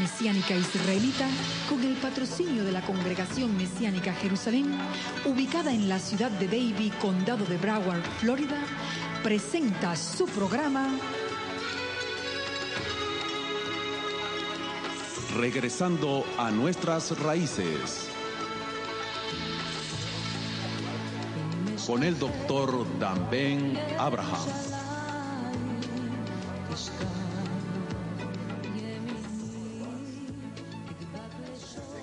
[0.00, 1.26] Mesiánica Israelita,
[1.68, 4.72] con el patrocinio de la Congregación Mesiánica Jerusalén,
[5.26, 8.56] ubicada en la ciudad de Davie, condado de Broward, Florida,
[9.22, 10.88] presenta su programa
[15.36, 18.08] Regresando a nuestras raíces.
[21.86, 23.28] Con el doctor Dan
[23.98, 24.48] Abraham.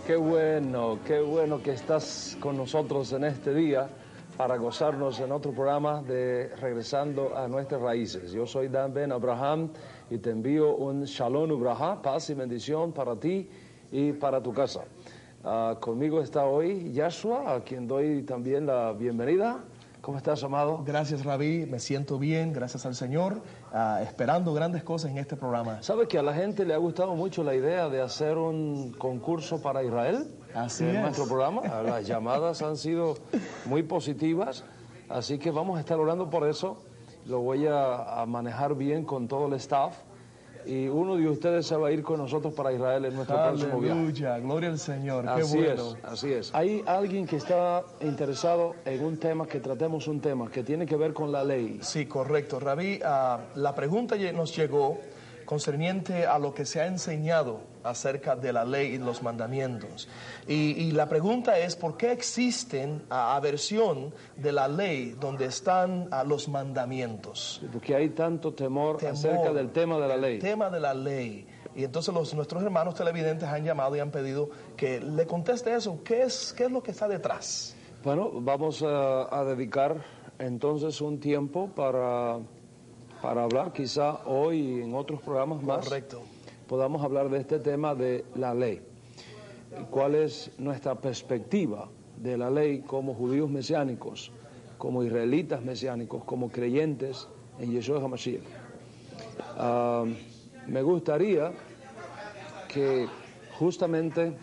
[0.07, 3.89] Qué bueno, qué bueno que estás con nosotros en este día
[4.37, 8.31] para gozarnos en otro programa de Regresando a nuestras raíces.
[8.31, 9.69] Yo soy Dan Ben Abraham
[10.09, 13.49] y te envío un Shalom Ubraha, paz y bendición para ti
[13.91, 14.85] y para tu casa.
[15.43, 19.61] Ah, conmigo está hoy Yashua, a quien doy también la bienvenida.
[19.99, 20.83] ¿Cómo estás, amado?
[20.85, 21.65] Gracias, Rabí.
[21.65, 23.41] Me siento bien, gracias al Señor,
[23.73, 25.81] ah, esperando grandes cosas en este programa.
[25.83, 29.61] ¿Sabes que a la gente le ha gustado mucho la idea de hacer un concurso
[29.61, 30.27] para Israel?
[30.53, 31.01] Así en es.
[31.01, 31.61] nuestro programa.
[31.83, 33.15] Las llamadas han sido
[33.65, 34.63] muy positivas,
[35.09, 36.83] así que vamos a estar orando por eso.
[37.25, 39.97] Lo voy a, a manejar bien con todo el staff.
[40.67, 43.79] Y uno de ustedes se va a ir con nosotros para Israel en nuestro próximo
[43.79, 43.99] viaje.
[43.99, 45.23] Aleluya, gloria al Señor.
[45.23, 45.73] Qué Así bueno.
[45.73, 46.53] es, así es.
[46.53, 50.95] Hay alguien que está interesado en un tema, que tratemos un tema que tiene que
[50.95, 51.79] ver con la ley.
[51.81, 52.59] Sí, correcto.
[52.59, 54.99] Rabí, ah, la pregunta nos llegó
[55.45, 60.07] concerniente a lo que se ha enseñado acerca de la ley y los mandamientos.
[60.47, 66.23] Y, y la pregunta es, ¿por qué existen aversión de la ley donde están ah,
[66.23, 67.61] los mandamientos?
[67.71, 70.35] Porque hay tanto temor, Temor acerca del tema de la ley.
[70.35, 71.47] El tema de la ley.
[71.75, 75.99] Y entonces los, nuestros hermanos televidentes han llamado y han pedido que le conteste eso.
[76.03, 77.75] ¿Qué es, qué es lo que está detrás?
[78.03, 80.03] Bueno, vamos a, a dedicar
[80.39, 82.39] entonces un tiempo para,
[83.21, 86.21] para hablar, quizá hoy y en otros programas más, Correcto.
[86.67, 88.81] Podamos hablar de este tema de la ley.
[89.89, 94.31] ¿Cuál es nuestra perspectiva de la ley como judíos mesiánicos,
[94.77, 97.27] como israelitas mesiánicos, como creyentes
[97.59, 98.41] en Yeshua HaMashiach?
[99.57, 100.05] Ah,
[100.67, 101.51] me gustaría
[102.67, 103.07] que
[103.57, 104.33] justamente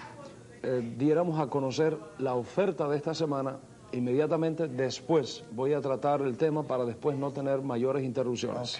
[0.63, 3.59] eh, diéramos a conocer la oferta de esta semana.
[3.93, 8.77] Inmediatamente después voy a tratar el tema para después no tener mayores interrupciones.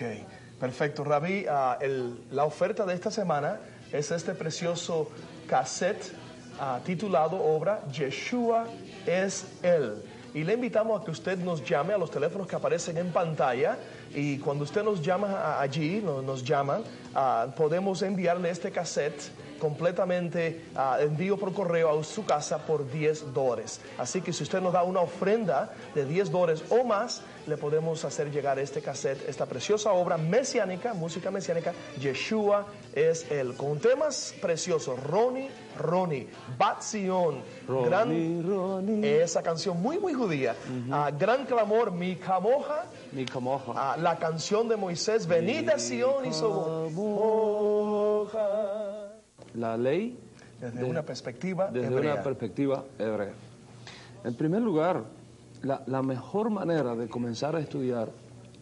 [0.65, 1.05] Perfecto.
[1.05, 1.79] Rabí, ah,
[2.31, 3.59] la oferta de esta semana
[3.93, 5.11] es este precioso
[5.47, 6.13] cassette
[6.59, 8.65] ah, titulado obra Yeshua
[9.07, 10.03] es Él.
[10.33, 13.77] Y le invitamos a que usted nos llame a los teléfonos que aparecen en pantalla
[14.15, 16.81] y cuando usted nos llama allí, no- nos, llama,
[17.15, 19.21] ah, podemos enviarle este cassette
[19.65, 23.81] completamente ah, envío por correo a su casa por 10 dólares.
[23.97, 28.05] Así que si usted nos da una ofrenda de 10 dólares o más, le podemos
[28.05, 34.35] hacer llegar este cassette, esta preciosa obra mesiánica, música mesiánica, Yeshua es Él, con temas
[34.43, 39.23] preciosos, Ronnie, Ronnie, Bat Zion, Ronnie, gran, Ronnie.
[39.23, 40.55] esa canción muy, muy judía,
[40.91, 43.73] Ah, gran clamor, mi camoja, Mi camoja.
[43.75, 46.95] Ah, la canción de Moisés, venid a Sion y somoja.
[49.55, 50.19] La ley
[50.61, 52.15] Desde de- una perspectiva desde hebrea.
[52.15, 53.33] una perspectiva hebrea.
[54.25, 55.05] En primer lugar,
[55.63, 58.11] la, la mejor manera de comenzar a estudiar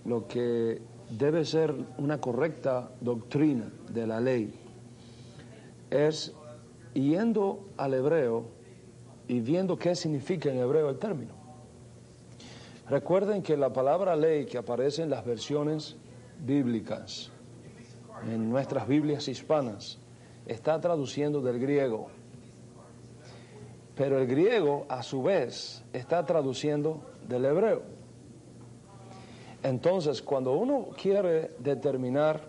[0.04, 0.80] lo que
[1.10, 4.53] debe ser una correcta doctrina de la ley
[5.91, 6.32] es
[6.94, 8.44] yendo al hebreo
[9.28, 11.32] y viendo qué significa en hebreo el término.
[12.88, 15.97] Recuerden que la palabra ley que aparece en las versiones
[16.45, 17.30] bíblicas,
[18.30, 19.98] en nuestras Biblias hispanas,
[20.47, 22.09] está traduciendo del griego.
[23.94, 27.83] Pero el griego, a su vez, está traduciendo del hebreo.
[29.62, 32.41] Entonces, cuando uno quiere determinar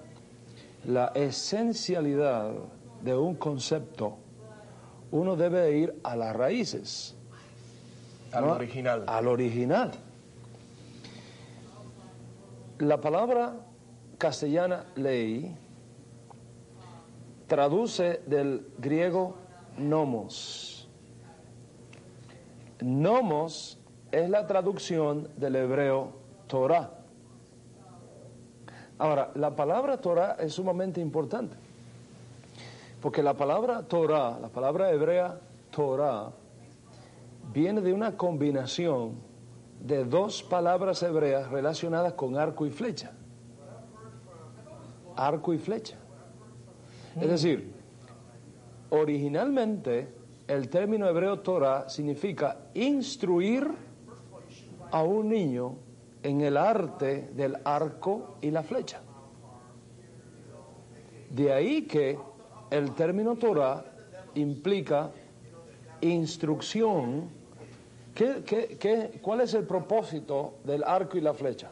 [0.86, 2.52] la esencialidad
[3.04, 4.18] de un concepto,
[5.12, 7.16] uno debe ir a las raíces.
[8.32, 8.54] Al ¿no?
[8.54, 9.04] original.
[9.06, 9.92] Al original.
[12.80, 13.54] La palabra
[14.18, 15.56] castellana ley
[17.54, 19.36] traduce del griego
[19.78, 20.90] nomos.
[22.82, 23.78] Nomos
[24.12, 26.14] es la traducción del hebreo
[26.48, 26.90] Torah.
[28.98, 31.56] Ahora, la palabra Torah es sumamente importante,
[33.00, 35.40] porque la palabra Torah, la palabra hebrea
[35.70, 36.32] Torah,
[37.54, 39.14] viene de una combinación
[39.80, 43.12] de dos palabras hebreas relacionadas con arco y flecha.
[45.16, 45.98] Arco y flecha.
[47.20, 47.72] Es decir,
[48.90, 50.08] originalmente
[50.48, 53.68] el término hebreo Torah significa instruir
[54.92, 55.76] a un niño
[56.22, 59.02] en el arte del arco y la flecha.
[61.30, 62.18] De ahí que
[62.70, 63.84] el término Torah
[64.36, 65.12] implica
[66.02, 67.30] instrucción.
[68.14, 71.72] ¿Qué, qué, qué, cuál es el propósito del arco y la flecha?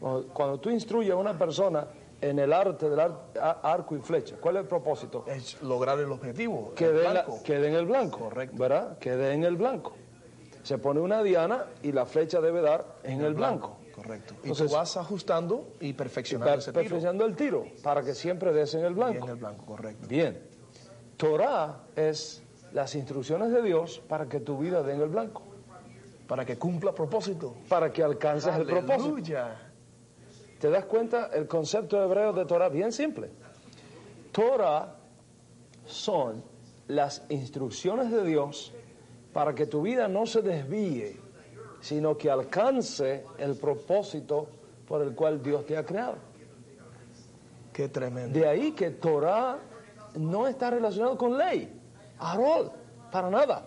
[0.00, 1.86] Cuando, cuando tú instruyes a una persona
[2.30, 5.24] en el arte del ar- arco y flecha, ¿cuál es el propósito?
[5.28, 6.72] Es lograr el objetivo.
[6.74, 8.56] Que en el blanco, Correcto.
[8.56, 8.98] ¿verdad?
[8.98, 9.92] Que en el blanco.
[10.62, 13.76] Se pone una diana y la flecha debe dar en el blanco.
[13.94, 14.34] Correcto.
[14.42, 16.82] Y Entonces- tú vas ajustando y perfeccionando Per- ese tiro.
[16.82, 19.24] perfeccionando el tiro para que siempre des en el Y blanco.
[19.26, 20.08] en el blanco, correcto.
[20.08, 20.40] Bien.
[21.16, 22.42] Torah es
[22.72, 25.42] las instrucciones de Dios para que tu vida dé en el blanco,
[26.26, 27.54] Para que cumpla propósito.
[27.68, 29.38] para que alcances el propósito.
[30.58, 31.30] ¿Te das cuenta?
[31.32, 33.30] El concepto hebreo de Torah, bien simple.
[34.32, 34.96] Torah
[35.86, 36.42] son
[36.88, 38.72] las instrucciones de Dios
[39.32, 41.16] para que tu vida no se desvíe,
[41.80, 44.48] sino que alcance el propósito
[44.86, 46.16] por el cual Dios te ha creado.
[47.72, 48.38] Qué tremendo.
[48.38, 49.58] De ahí que Torah
[50.14, 51.68] no está relacionado con ley,
[52.18, 52.70] Arol,
[53.10, 53.66] para nada.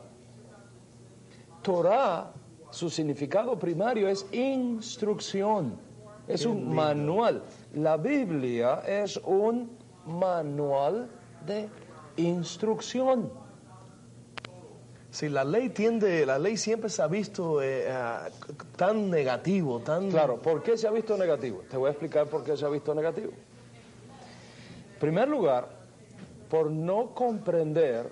[1.62, 2.32] Torah,
[2.70, 5.78] su significado primario es instrucción,
[6.28, 7.44] es un manual.
[7.74, 11.10] La Biblia es un manual
[11.46, 11.70] de
[12.18, 13.32] instrucción.
[15.10, 18.28] Si la ley tiende, la ley siempre se ha visto eh, ah,
[18.76, 20.12] tan negativo, tan...
[20.12, 21.64] Claro, ¿por qué se ha visto negativo?
[21.70, 23.32] Te voy a explicar por qué se ha visto negativo.
[24.94, 25.70] En primer lugar,
[26.50, 28.12] por no comprender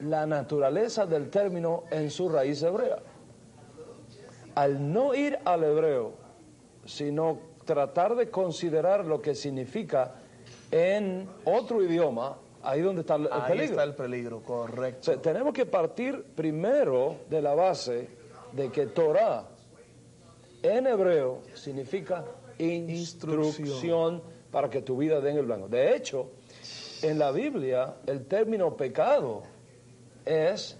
[0.00, 2.98] la naturaleza del término en su raíz hebrea.
[4.54, 6.12] Al no ir al hebreo,
[6.88, 10.14] sino tratar de considerar lo que significa
[10.70, 13.70] en otro idioma, ahí donde está el, Ahí peligro.
[13.72, 15.02] está el peligro, O correcto.
[15.04, 18.08] sea, tenemos que partir primero de la base
[18.52, 19.46] de que Torah
[20.62, 22.24] en hebreo significa
[22.58, 24.22] instrucción, Instrucción.
[24.50, 25.68] para que tu vida dé en el blanco.
[25.68, 26.30] De hecho,
[27.02, 29.42] en la Biblia el término pecado
[30.24, 30.76] es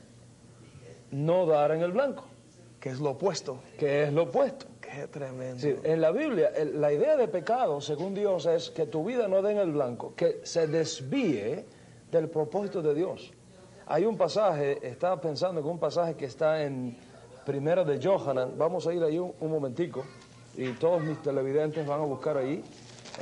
[1.10, 2.24] no dar en el blanco,
[2.80, 3.60] Que es lo opuesto.
[3.78, 4.66] que es lo opuesto.
[5.06, 5.66] Tremendo.
[5.84, 9.52] En la Biblia, la idea de pecado, según Dios, es que tu vida no dé
[9.52, 11.64] en el blanco, que se desvíe
[12.10, 13.32] del propósito de Dios.
[13.86, 16.96] Hay un pasaje, estaba pensando en un pasaje que está en
[17.46, 20.04] Primera de Johanan, vamos a ir ahí un, un momentico,
[20.56, 22.62] y todos mis televidentes van a buscar ahí,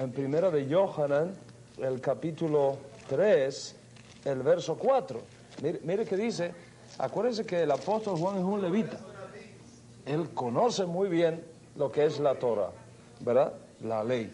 [0.01, 1.35] en Primera de Johanan,
[1.79, 2.77] el capítulo
[3.09, 3.77] 3,
[4.25, 5.21] el verso 4.
[5.63, 6.53] Mire, mire que dice,
[6.99, 8.99] acuérdense que el apóstol Juan es un levita.
[10.05, 11.43] Él conoce muy bien
[11.77, 12.71] lo que es la Torah,
[13.21, 13.53] ¿verdad?
[13.83, 14.33] La ley.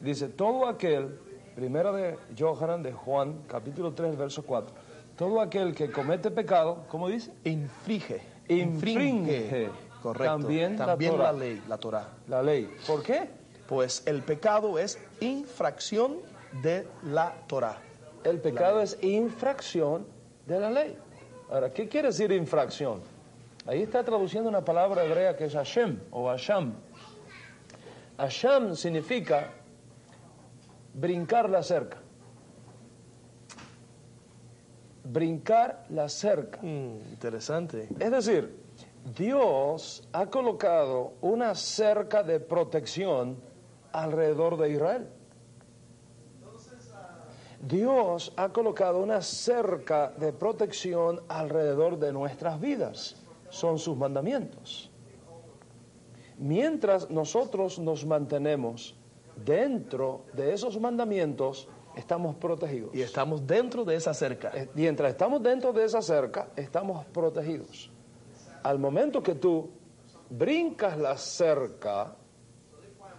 [0.00, 1.18] Dice, todo aquel,
[1.54, 4.74] primera de Johanan de Juan, capítulo 3, verso 4,
[5.16, 7.32] todo aquel que comete pecado, ¿cómo dice?
[7.44, 8.20] Inflige.
[8.48, 9.70] Infringe
[10.02, 10.32] Correcto.
[10.32, 11.32] también la También Torah.
[11.32, 12.08] la ley, la Torah.
[12.26, 12.68] La ley.
[12.86, 13.28] ¿Por qué?
[13.68, 16.16] Pues el pecado es infracción
[16.62, 17.78] de la Torah.
[18.24, 20.06] El pecado es infracción
[20.46, 20.98] de la ley.
[21.50, 23.00] Ahora, ¿qué quiere decir infracción?
[23.64, 26.74] Ahí está traduciendo una palabra hebrea que es Hashem o Hasham.
[28.18, 29.50] Hasham significa
[30.94, 31.98] brincar la cerca.
[35.04, 36.58] Brincar la cerca.
[36.60, 37.88] Mm, interesante.
[38.00, 38.62] Es decir,
[39.16, 43.36] Dios ha colocado una cerca de protección
[43.92, 45.08] alrededor de Israel.
[47.60, 53.21] Dios ha colocado una cerca de protección alrededor de nuestras vidas.
[53.52, 54.90] Son sus mandamientos.
[56.38, 58.96] Mientras nosotros nos mantenemos
[59.44, 62.94] dentro de esos mandamientos, estamos protegidos.
[62.94, 64.50] Y estamos dentro de esa cerca.
[64.54, 67.90] Eh, Mientras estamos dentro de esa cerca, estamos protegidos.
[68.62, 69.68] Al momento que tú
[70.30, 72.16] brincas la cerca,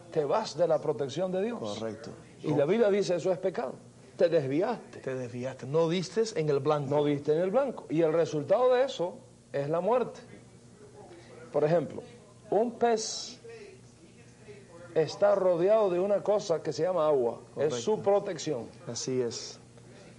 [0.10, 1.60] te vas de la protección de Dios.
[1.60, 2.10] Correcto.
[2.42, 3.76] Y la Biblia dice eso es pecado.
[4.18, 5.68] Te desviaste, Te desviaste.
[5.68, 6.90] No diste en el blanco.
[6.90, 7.86] no viste en el blanco.
[7.92, 9.20] Y el resultado de eso
[9.54, 10.20] es la muerte.
[11.52, 12.02] Por ejemplo,
[12.50, 13.40] un pez
[14.96, 17.40] está rodeado de una cosa que se llama agua.
[17.56, 18.68] Es su protección.
[18.88, 19.60] Así es.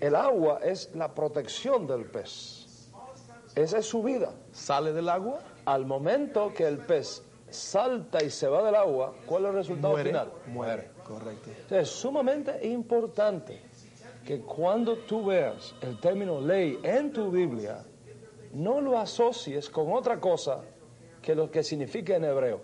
[0.01, 2.91] El agua es la protección del pez.
[3.55, 4.33] Esa es su vida.
[4.53, 5.41] Sale del agua.
[5.65, 9.93] Al momento que el pez salta y se va del agua, ¿cuál es el resultado
[9.95, 10.33] Muere, final?
[10.49, 11.51] muere, correcto.
[11.71, 13.61] Es sumamente importante
[14.27, 17.85] que cuando tú veas el término ley en tu Biblia,
[18.55, 20.63] no lo asocies con otra cosa
[21.21, 22.61] que lo que significa en hebreo,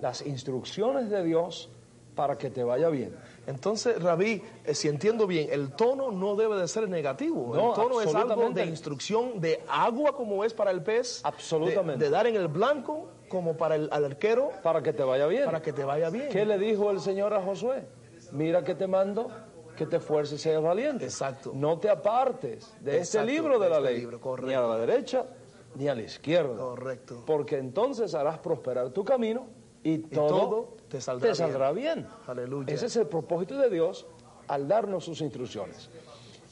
[0.00, 1.70] las instrucciones de Dios
[2.14, 3.14] para que te vaya bien.
[3.46, 7.54] Entonces, Rabí, eh, si entiendo bien, el tono no debe de ser negativo.
[7.54, 11.20] No, el tono es algo de instrucción de agua como es para el pez.
[11.24, 11.98] Absolutamente.
[11.98, 15.26] De, de dar en el blanco como para el al arquero Para que te vaya
[15.26, 15.44] bien.
[15.44, 16.28] para que te vaya bien.
[16.28, 17.84] ¿Qué le dijo el Señor a Josué?
[18.30, 19.30] Mira que te mando,
[19.76, 21.04] que te esfuerces y seas valiente.
[21.04, 21.52] Exacto.
[21.54, 25.26] No te apartes de este libro de la este ley, libro, ni a la derecha
[25.74, 26.56] ni a la izquierda.
[26.56, 27.22] Correcto.
[27.26, 29.46] Porque entonces harás prosperar tu camino
[29.82, 32.06] y todo, todo te saldrá bien.
[32.26, 32.72] Aleluya.
[32.72, 34.06] Ese es el propósito de Dios
[34.48, 35.90] al darnos sus instrucciones.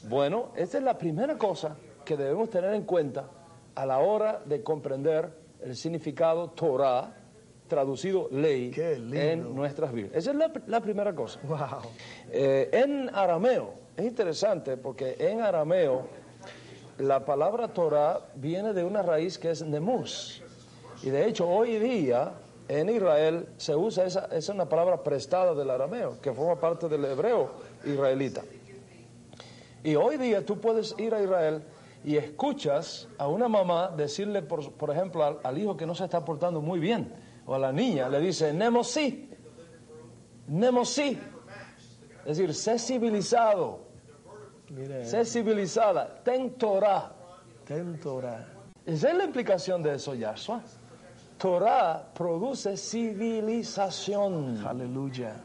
[0.09, 3.29] Bueno, esta es la primera cosa que debemos tener en cuenta
[3.75, 7.22] a la hora de comprender el significado Torah,
[7.73, 10.11] traducido ley, en nuestras vidas.
[10.13, 11.39] Esa es la, la primera cosa.
[11.43, 11.89] Wow.
[12.31, 16.05] Eh, en arameo, es interesante porque en arameo
[16.99, 20.43] la palabra Torah viene de una raíz que es nemus.
[21.01, 22.33] Y de hecho hoy día
[22.67, 26.87] en Israel se usa esa, esa es una palabra prestada del arameo, que forma parte
[26.87, 27.53] del hebreo
[27.85, 28.43] israelita.
[29.83, 31.63] Y hoy día tú puedes ir a Israel
[32.05, 36.03] y escuchas a una mamá decirle, por, por ejemplo, al, al hijo que no se
[36.03, 37.11] está portando muy bien,
[37.45, 39.29] o a la niña, le dice, Nemosí,
[40.47, 41.19] Nemosí.
[42.25, 43.81] Es decir, sé civilizado,
[44.69, 47.11] Mire, sé civilizada, ten Torah.
[47.65, 48.47] ten Torah.
[48.85, 50.61] Esa es la implicación de eso, Yahshua.
[51.37, 54.65] Torah produce civilización.
[54.65, 55.35] Aleluya.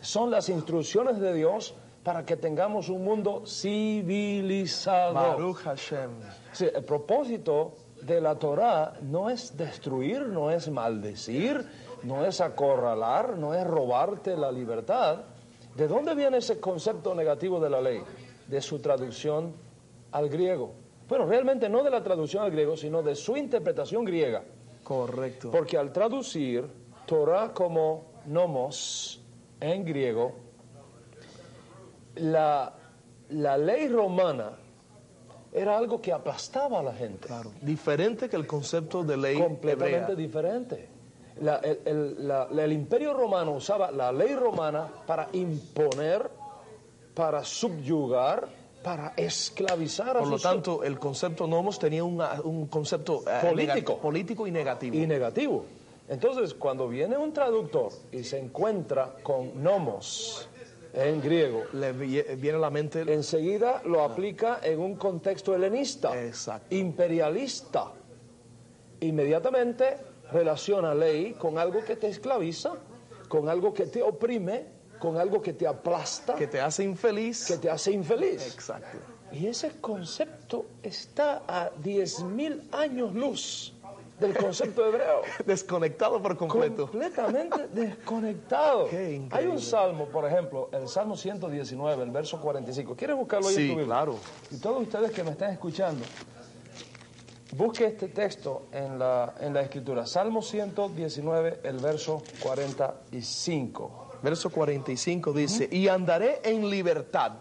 [0.00, 5.14] Son las instrucciones de Dios para que tengamos un mundo civilizado.
[5.14, 6.10] Baruch Hashem.
[6.52, 11.64] Sí, el propósito de la Torah no es destruir, no es maldecir,
[12.02, 15.18] no es acorralar, no es robarte la libertad.
[15.76, 18.02] ¿De dónde viene ese concepto negativo de la ley?
[18.48, 19.54] De su traducción
[20.12, 20.72] al griego.
[21.08, 24.42] Bueno, realmente no de la traducción al griego, sino de su interpretación griega.
[24.84, 25.50] Correcto.
[25.50, 26.66] Porque al traducir
[27.06, 29.20] Torah como nomos
[29.60, 30.32] en griego,
[32.16, 32.72] la,
[33.30, 34.52] la ley romana
[35.52, 37.26] era algo que aplastaba a la gente.
[37.26, 37.50] Claro.
[37.60, 40.14] Diferente que el concepto de ley completamente hebrea.
[40.16, 40.88] diferente.
[41.40, 46.30] La- el, el- la- el imperio romano usaba la ley romana para imponer,
[47.14, 48.48] para subyugar,
[48.82, 53.98] para esclavizar a Por lo tanto, el concepto nomos tenía una- un concepto eh, Político.
[53.98, 54.96] político y negativo.
[54.96, 55.64] y negativo.
[56.08, 60.48] Entonces, cuando viene un traductor y se encuentra con nomos
[60.92, 66.20] en griego, Le vi- viene a la mente enseguida lo aplica en un contexto helenista,
[66.20, 66.74] Exacto.
[66.74, 67.92] imperialista.
[69.00, 69.96] Inmediatamente
[70.32, 72.72] relaciona ley con algo que te esclaviza,
[73.28, 74.64] con algo que te oprime,
[74.98, 77.46] con algo que te aplasta, que te hace infeliz.
[77.46, 78.52] que te hace infeliz.
[78.54, 78.98] Exacto.
[79.32, 83.72] Y ese concepto está a 10.000 años luz
[84.20, 85.22] del concepto hebreo.
[85.46, 86.88] Desconectado por completo.
[86.90, 88.88] Completamente desconectado.
[88.88, 89.26] Qué.
[89.30, 92.94] Hay un salmo, por ejemplo, el Salmo 119, el verso 45.
[92.96, 93.86] ¿Quieres buscarlo ahí en Sí, tu Biblia?
[93.86, 94.16] claro.
[94.50, 96.04] Y todos ustedes que me están escuchando,
[97.56, 100.06] busque este texto en la, en la Escritura.
[100.06, 104.06] Salmo 119, el verso 45.
[104.22, 107.32] Verso 45 dice, y andaré en libertad,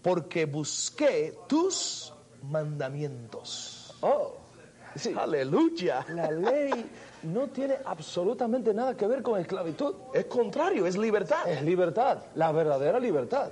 [0.00, 2.12] porque busqué tus
[2.42, 3.92] mandamientos.
[4.00, 4.34] Oh,
[4.94, 5.14] sí.
[5.16, 6.04] Aleluya.
[6.08, 6.90] La ley
[7.24, 9.94] no tiene absolutamente nada que ver con esclavitud.
[10.12, 11.48] Es contrario, es libertad.
[11.48, 13.50] Es libertad, la verdadera libertad.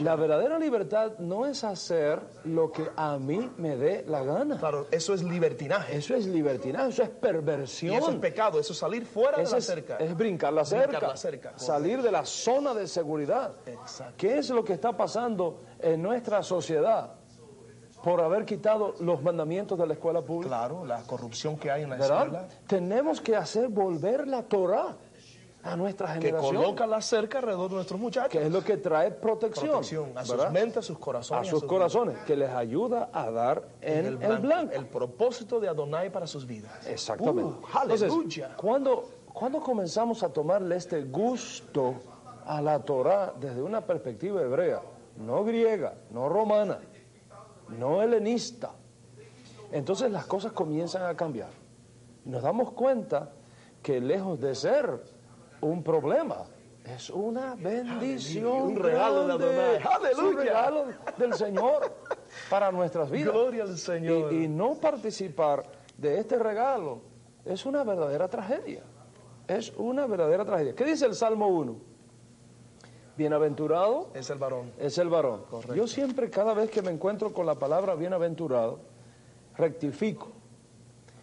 [0.00, 4.58] La verdadera libertad no es hacer lo que a mí me dé la gana.
[4.58, 5.96] Claro, eso es libertinaje.
[5.96, 7.96] Eso es libertinaje, eso es y perversión.
[7.96, 9.96] eso es pecado, eso es salir fuera Eso de la cerca.
[9.96, 13.52] es brincar la cerca, Brincar la cerca, salir de la zona de seguridad.
[13.66, 14.14] Exacto.
[14.16, 17.17] ¿Qué es lo que está pasando en nuestra sociedad
[18.02, 20.48] por haber quitado los mandamientos de la escuela pública?
[20.56, 22.22] Claro, la corrupción que hay en la ¿Verdad?
[22.24, 22.48] escuela.
[22.66, 24.96] Tenemos que hacer volver la Torah
[25.64, 26.54] a nuestra Que generación.
[26.56, 28.30] coloca la cerca alrededor de nuestros muchachos.
[28.30, 31.48] que es lo que trae protección, Protección a sus mentes, a sus corazones.
[31.48, 34.72] a sus corazones, que les ayuda a dar en el blanco.
[34.72, 36.86] El propósito de Adonai para sus vidas.
[36.86, 37.42] Exactamente.
[37.42, 38.54] Uh, aleluya.
[38.56, 41.94] cuando, cuando comenzamos a tomarle este gusto
[42.46, 44.80] a la Torah desde una perspectiva hebrea,
[45.16, 46.78] no griega, no romana,
[47.70, 48.72] no helenista,
[49.72, 51.50] entonces las cosas comienzan a cambiar.
[52.24, 53.30] Nos damos cuenta
[53.82, 55.02] que lejos de ser
[55.60, 56.44] un problema,
[56.84, 58.62] es una bendición.
[58.62, 59.78] Un regalo de.
[59.78, 60.14] Adonai.
[60.18, 60.84] Un regalo
[61.16, 61.92] del Señor
[62.48, 63.32] para nuestras vidas.
[63.32, 64.32] Gloria al Señor.
[64.32, 65.64] Y, y no participar
[65.96, 67.02] de este regalo
[67.44, 68.82] es una verdadera tragedia.
[69.46, 70.74] Es una verdadera tragedia.
[70.74, 71.76] ¿Qué dice el Salmo 1?
[73.18, 74.70] Bienaventurado Es el varón.
[74.78, 75.42] es el varón.
[75.50, 75.74] Correcto.
[75.74, 78.78] Yo siempre, cada vez que me encuentro con la palabra bienaventurado,
[79.56, 80.28] rectifico.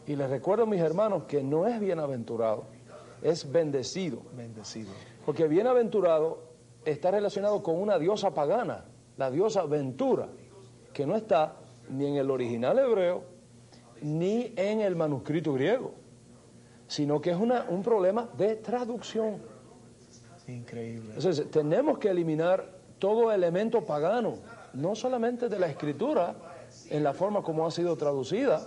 [0.05, 2.65] Y les recuerdo a mis hermanos que no es bienaventurado,
[3.21, 4.19] es bendecido.
[4.35, 4.91] Bendecido.
[5.25, 6.39] Porque bienaventurado
[6.83, 8.83] está relacionado con una diosa pagana,
[9.17, 10.27] la diosa Ventura,
[10.93, 11.55] que no está
[11.89, 13.23] ni en el original hebreo
[14.01, 15.93] ni en el manuscrito griego,
[16.87, 19.54] sino que es una- un problema de traducción.
[20.47, 21.13] Increíble.
[21.15, 24.37] Entonces, tenemos que eliminar todo elemento pagano,
[24.73, 26.35] no solamente de la escritura,
[26.89, 28.65] en la forma como ha sido traducida,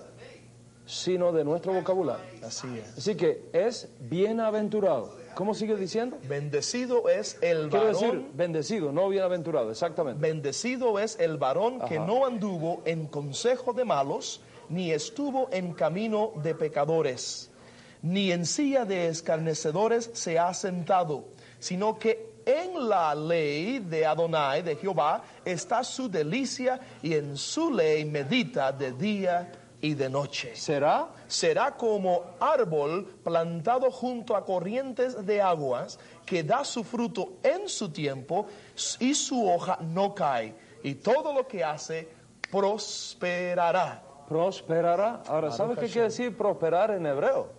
[0.87, 2.25] sino de nuestro vocabulario.
[2.43, 2.99] Así es.
[2.99, 5.17] Así que es bienaventurado.
[5.35, 6.17] ¿Cómo sigue diciendo?
[6.27, 7.93] Bendecido es el Quiero varón.
[7.93, 10.21] decir bendecido, no bienaventurado, exactamente.
[10.21, 16.33] Bendecido es el varón que no anduvo en consejo de malos, ni estuvo en camino
[16.43, 17.51] de pecadores,
[18.03, 21.25] ni en silla de escarnecedores se ha sentado,
[21.59, 27.71] sino que en la ley de Adonai, de Jehová, está su delicia y en su
[27.71, 30.57] ley medita de día y de noche.
[30.57, 31.09] ¿Será?
[31.27, 37.91] Será como árbol plantado junto a corrientes de aguas, que da su fruto en su
[37.91, 38.47] tiempo
[38.99, 42.09] y su hoja no cae, y todo lo que hace
[42.51, 44.03] prosperará.
[44.27, 45.23] Prosperará.
[45.27, 47.58] Ahora, ¿sabes qué quiere decir prosperar en hebreo?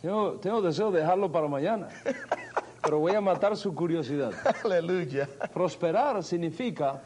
[0.00, 1.88] Tengo, tengo deseo de dejarlo para mañana,
[2.82, 4.32] pero voy a matar su curiosidad.
[4.64, 5.28] Aleluya.
[5.52, 7.02] Prosperar significa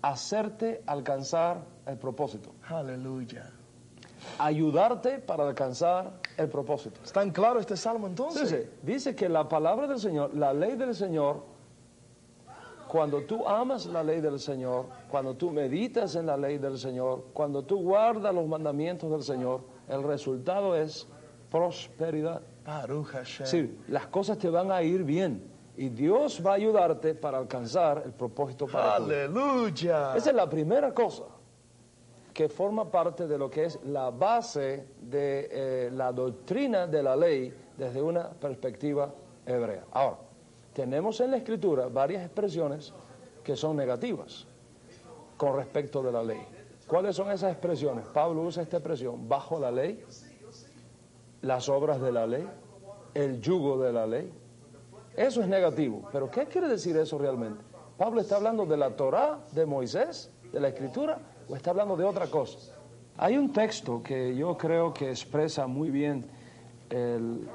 [0.00, 3.50] hacerte alcanzar el propósito, Aleluya.
[4.38, 7.00] ayudarte para alcanzar el propósito.
[7.04, 8.42] ¿Está en claro este salmo entonces?
[8.42, 11.42] Dice, dice que la palabra del Señor, la ley del Señor,
[12.86, 17.26] cuando tú amas la ley del Señor, cuando tú meditas en la ley del Señor,
[17.34, 21.06] cuando tú guardas los mandamientos del Señor, el resultado es
[21.50, 22.42] prosperidad.
[23.44, 25.42] Decir, las cosas te van a ir bien
[25.76, 28.96] y Dios va a ayudarte para alcanzar el propósito para.
[28.96, 30.16] Aleluya.
[30.16, 31.24] Esa es la primera cosa
[32.34, 37.16] que forma parte de lo que es la base de eh, la doctrina de la
[37.16, 39.12] ley desde una perspectiva
[39.44, 39.84] hebrea.
[39.92, 40.18] Ahora,
[40.72, 42.92] tenemos en la escritura varias expresiones
[43.42, 44.46] que son negativas
[45.36, 46.46] con respecto de la ley.
[46.86, 48.04] ¿Cuáles son esas expresiones?
[48.06, 50.04] Pablo usa esta expresión, bajo la ley,
[51.42, 52.48] las obras de la ley,
[53.14, 54.32] el yugo de la ley.
[55.16, 56.08] Eso es negativo.
[56.12, 57.62] Pero ¿qué quiere decir eso realmente?
[57.96, 62.04] Pablo está hablando de la Torá, de Moisés, de la Escritura, o está hablando de
[62.04, 62.74] otra cosa.
[63.16, 66.24] Hay un texto que yo creo que expresa muy bien
[66.88, 67.48] el,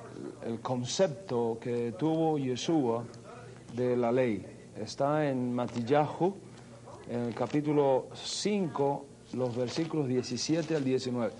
[0.45, 3.05] el concepto que tuvo Yeshua
[3.73, 4.45] de la ley.
[4.75, 6.35] Está en Matillahu,
[7.07, 11.31] en el capítulo 5, los versículos 17 al 19.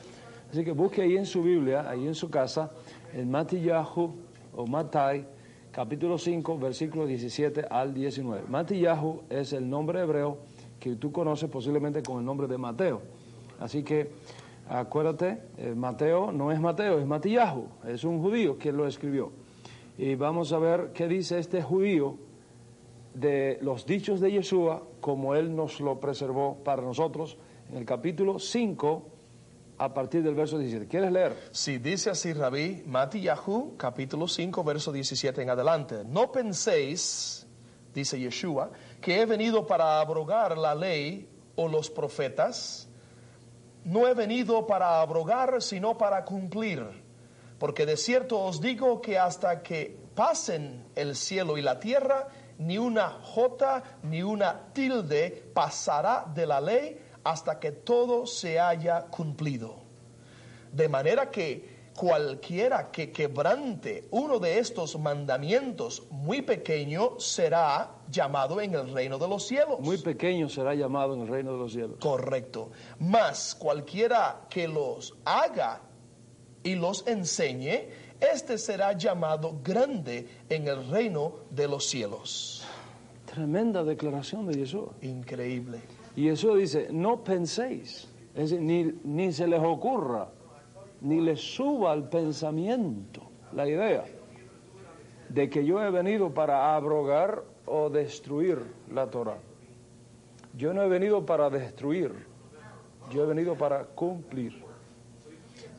[0.53, 2.69] Así que busque ahí en su Biblia, ahí en su casa,
[3.11, 4.13] en Matillahu
[4.55, 5.25] o Matai,
[5.71, 8.43] capítulo 5, versículos 17 al 19.
[8.47, 10.37] Matillahu es el nombre hebreo
[10.79, 13.01] que tú conoces posiblemente con el nombre de Mateo.
[13.59, 14.11] Así que
[14.69, 19.31] acuérdate, eh, Mateo no es Mateo, es Matillahu, es un judío quien lo escribió.
[19.97, 22.19] Y vamos a ver qué dice este judío
[23.15, 27.39] de los dichos de Yeshua como él nos lo preservó para nosotros
[27.71, 29.12] en el capítulo 5
[29.77, 30.87] a partir del verso 17.
[30.87, 31.49] ¿Quieres leer?
[31.51, 36.03] Si dice así Rabí, Matillahu, capítulo 5, verso 17 en adelante.
[36.05, 37.47] No penséis,
[37.93, 42.87] dice Yeshua, que he venido para abrogar la ley o los profetas.
[43.83, 46.85] No he venido para abrogar, sino para cumplir.
[47.59, 52.27] Porque de cierto os digo que hasta que pasen el cielo y la tierra,
[52.59, 59.01] ni una jota ni una tilde pasará de la ley hasta que todo se haya
[59.07, 59.75] cumplido.
[60.71, 68.73] De manera que cualquiera que quebrante uno de estos mandamientos muy pequeño será llamado en
[68.73, 69.79] el reino de los cielos.
[69.79, 71.97] Muy pequeño será llamado en el reino de los cielos.
[71.99, 72.71] Correcto.
[72.99, 75.81] Mas cualquiera que los haga
[76.63, 82.63] y los enseñe, este será llamado grande en el reino de los cielos.
[83.25, 84.93] Tremenda declaración de Yeshua.
[85.01, 85.81] Increíble.
[86.15, 90.29] Y Yeshua dice, no penséis, es decir, ni, ni se les ocurra,
[91.01, 93.21] ni les suba al pensamiento
[93.51, 94.05] la idea
[95.29, 98.59] de que yo he venido para abrogar o destruir
[98.91, 99.37] la Torah.
[100.55, 102.13] Yo no he venido para destruir,
[103.11, 104.63] yo he venido para cumplir.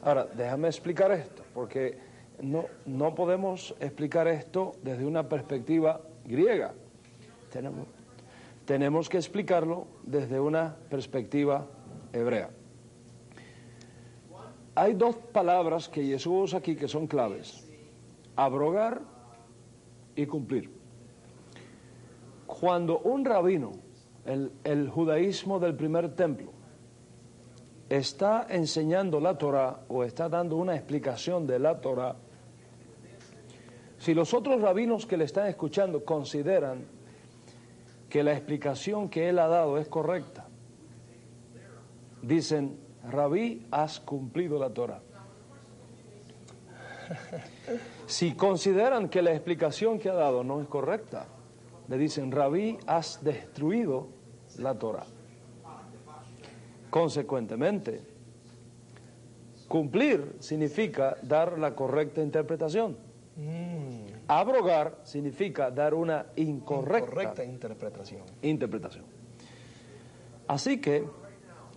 [0.02, 1.96] Ahora, déjame explicar esto, porque
[2.42, 6.74] no, no podemos explicar esto desde una perspectiva griega.
[7.52, 7.86] Tenemos,
[8.64, 11.66] tenemos que explicarlo desde una perspectiva
[12.12, 12.50] hebrea.
[14.76, 17.64] Hay dos palabras que Jesús usa aquí que son claves.
[18.34, 19.02] Abrogar
[20.16, 20.70] y cumplir.
[22.46, 23.72] Cuando un rabino,
[24.24, 26.52] el, judaísmo del primer templo,
[27.88, 32.16] está enseñando la Torah o está dando una explicación de la Torah,
[33.98, 36.84] si los otros rabinos que le están escuchando consideran
[38.14, 40.46] que la explicación que él ha dado es correcta,
[42.22, 42.78] dicen,
[43.10, 45.02] Rabí, has cumplido la Torah.
[48.06, 51.26] Si consideran que la explicación que ha dado no es correcta,
[51.88, 54.06] le dicen, Rabí, has destruido
[54.58, 55.06] la Torah.
[56.90, 58.00] Consecuentemente,
[59.66, 62.96] cumplir significa dar la correcta interpretación.
[64.26, 68.22] Abrogar significa dar una incorrecta, Correcta interpretación.
[68.42, 69.04] interpretación.
[70.46, 71.04] Así que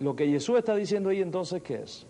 [0.00, 2.06] lo que Jesús está diciendo ahí entonces, ¿qué es?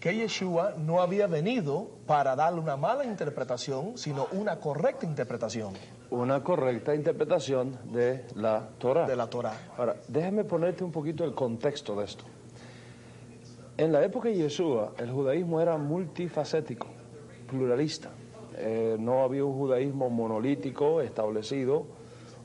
[0.00, 5.74] Que Yeshua no había venido para darle una mala interpretación, sino una correcta interpretación
[6.10, 9.06] Una correcta interpretación de la Torah.
[9.06, 9.56] de la Torah.
[9.78, 12.24] Ahora, déjame ponerte un poquito el contexto de esto.
[13.78, 16.88] En la época de Yeshua, el judaísmo era multifacético,
[17.48, 18.10] pluralista.
[18.56, 21.86] Eh, no había un judaísmo monolítico establecido,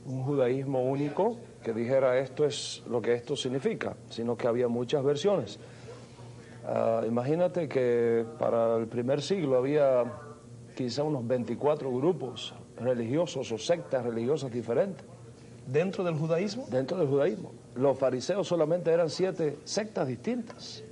[0.06, 5.04] un judaísmo único que dijera esto es lo que esto significa, sino que había muchas
[5.04, 5.58] versiones.
[6.66, 10.04] Ah, imagínate que para el primer siglo había
[10.76, 15.04] quizá unos 24 grupos religiosos o sectas religiosas diferentes
[15.68, 17.52] Dentro del judaísmo, dentro del judaísmo.
[17.74, 20.82] Los fariseos solamente eran siete sectas distintas.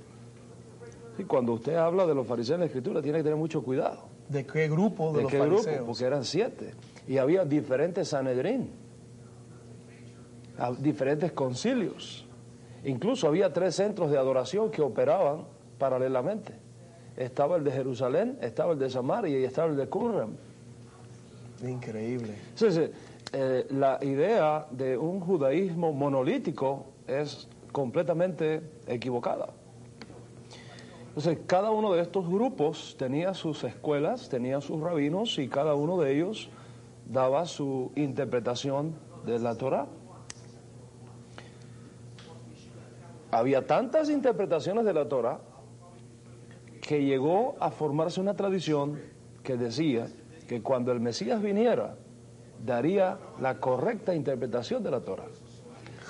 [1.17, 4.06] Y cuando usted habla de los fariseos en la escritura, tiene que tener mucho cuidado.
[4.29, 5.63] ¿De qué grupo de, ¿De los qué grupo?
[5.63, 5.85] fariseos?
[5.85, 6.73] Porque eran siete.
[7.07, 8.71] Y había diferentes Sanedrín,
[10.79, 12.25] diferentes concilios.
[12.83, 15.45] Incluso había tres centros de adoración que operaban
[15.77, 16.53] paralelamente.
[17.15, 20.37] Estaba el de Jerusalén, estaba el de Samaria y estaba el de Qumran.
[21.63, 22.35] Increíble.
[22.49, 22.91] Entonces,
[23.33, 29.47] eh, la idea de un judaísmo monolítico es completamente equivocada.
[31.17, 35.99] Entonces, cada uno de estos grupos tenía sus escuelas, tenía sus rabinos y cada uno
[35.99, 36.47] de ellos
[37.07, 38.93] daba su interpretación
[39.25, 39.87] de la Torah.
[43.31, 45.39] Había tantas interpretaciones de la Torah
[46.81, 49.01] que llegó a formarse una tradición
[49.41, 50.05] que decía
[50.47, 51.95] que cuando el Mesías viniera,
[52.63, 55.25] daría la correcta interpretación de la Torah.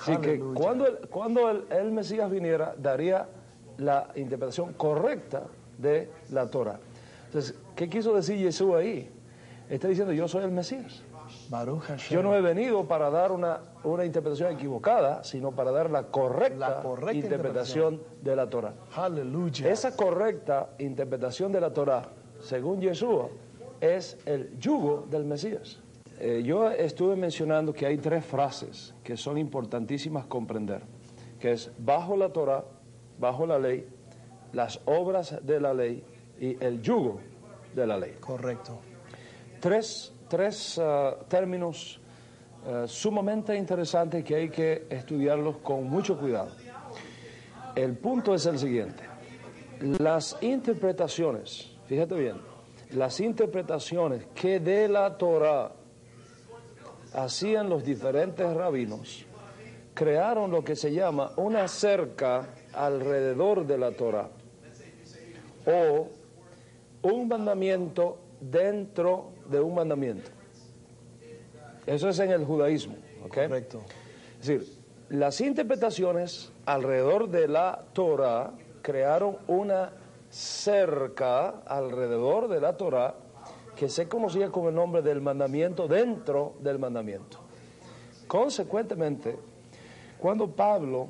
[0.02, 3.30] Así que cuando, el, cuando el, el Mesías viniera, daría
[3.78, 5.44] la interpretación correcta
[5.78, 6.80] de la Torah.
[7.26, 9.10] Entonces, ¿qué quiso decir Jesús ahí?
[9.70, 11.04] Está diciendo, yo soy el Mesías.
[12.10, 16.70] Yo no he venido para dar una, una interpretación equivocada, sino para dar la correcta,
[16.70, 18.74] La correcta interpretación de la Torah.
[18.96, 19.70] Aleluya.
[19.70, 22.04] Esa correcta interpretación de la Torah,
[22.40, 23.30] según Yeshua,
[23.82, 25.80] es el yugo del Mesías.
[26.20, 30.82] Eh, yo estuve mencionando que hay tres frases que son importantísimas comprender,
[31.40, 32.64] que es bajo la Torah,
[33.20, 33.88] bajo la ley,
[34.54, 36.04] las obras de la ley
[36.40, 37.20] y el yugo
[37.74, 38.16] de la ley.
[38.20, 38.80] Correcto.
[39.60, 42.00] Tres, tres ah, términos
[42.66, 46.52] ah, sumamente interesantes que hay que estudiarlos con mucho cuidado.
[47.76, 49.04] El punto es el siguiente.
[50.00, 52.38] Las interpretaciones, fíjate bien,
[52.92, 55.72] las interpretaciones que de la Torah
[57.14, 59.26] hacían los diferentes rabinos,
[59.94, 62.48] crearon lo que se llama una cerca
[62.78, 64.30] alrededor de la Torah
[65.66, 66.08] o
[67.02, 70.30] un mandamiento dentro de un mandamiento.
[71.86, 73.34] Eso es en el judaísmo, ¿ok?
[73.34, 73.82] Correcto.
[74.40, 74.78] Es decir,
[75.10, 79.92] las interpretaciones alrededor de la Torah crearon una
[80.30, 83.16] cerca alrededor de la Torah
[83.76, 87.40] que se conocía con el nombre del mandamiento dentro del mandamiento.
[88.28, 89.38] Consecuentemente,
[90.18, 91.10] cuando Pablo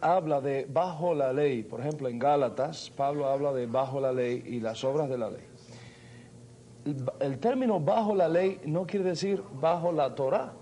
[0.00, 4.42] habla de bajo la ley, por ejemplo en Gálatas, Pablo habla de bajo la ley
[4.46, 5.44] y las obras de la ley.
[7.20, 10.52] El, término bajo la ley no quiere decir bajo la Torah.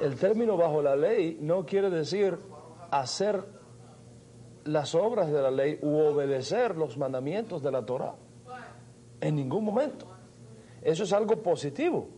[0.00, 2.38] El término bajo la ley no quiere decir
[2.90, 3.44] hacer
[4.64, 8.14] las obras de la ley u obedecer los mandamientos de la Torah.
[9.20, 10.06] En ningún momento.
[10.82, 12.08] Eso es algo positivo.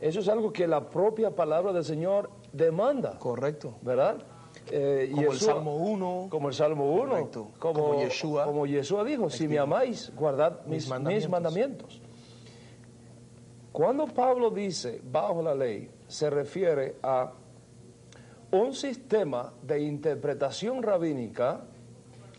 [0.00, 3.18] Eso es algo que la propia palabra del Señor demanda.
[3.18, 3.76] Correcto.
[3.80, 4.18] ¿Verdad?
[4.70, 6.26] Eh, Como el Salmo 1.
[6.30, 7.08] Como el Salmo 1.
[7.08, 7.48] Correcto.
[7.58, 8.44] Como, Como Yeshua.
[8.44, 11.30] como Yeshua dijo, si me amáis, guardad mis, Mis mis mandamientos.
[11.30, 12.02] mandamientos.
[13.72, 17.32] Cuando Pablo dice bajo la ley, se refiere a
[18.50, 21.60] un sistema de interpretación rabínica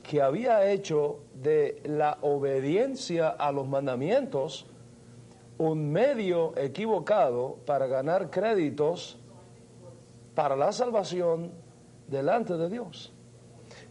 [0.03, 4.65] que había hecho de la obediencia a los mandamientos
[5.59, 9.18] un medio equivocado para ganar créditos
[10.39, 11.51] para la salvación
[12.07, 13.11] delante de Dios.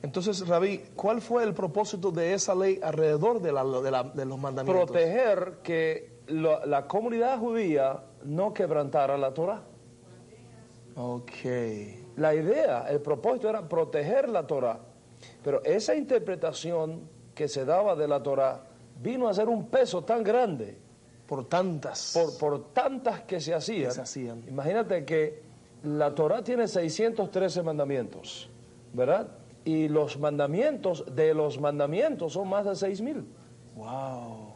[0.02, 4.24] Entonces, Rabí, ¿cuál fue el propósito de esa ley alrededor de, la- de la- de
[4.24, 4.86] los mandamientos?
[4.86, 9.60] Proteger que lo- la comunidad judía no quebrantara la Torah.
[10.96, 11.32] Ok.
[12.16, 14.80] La idea, el propósito era proteger la Torah,
[15.44, 18.64] pero esa interpretación que se daba de la Torah
[19.02, 20.78] vino a ser un peso tan grande
[21.26, 22.12] Por tantas.
[22.14, 23.88] por, por tantas que se hacían.
[23.88, 24.42] Que se hacían.
[24.48, 25.47] Imagínate que
[25.82, 28.48] la Torah tiene 613 mandamientos,
[28.92, 29.28] ¿verdad?
[29.64, 33.24] Y los mandamientos de los mandamientos son más de 6000.
[33.76, 34.54] Wow.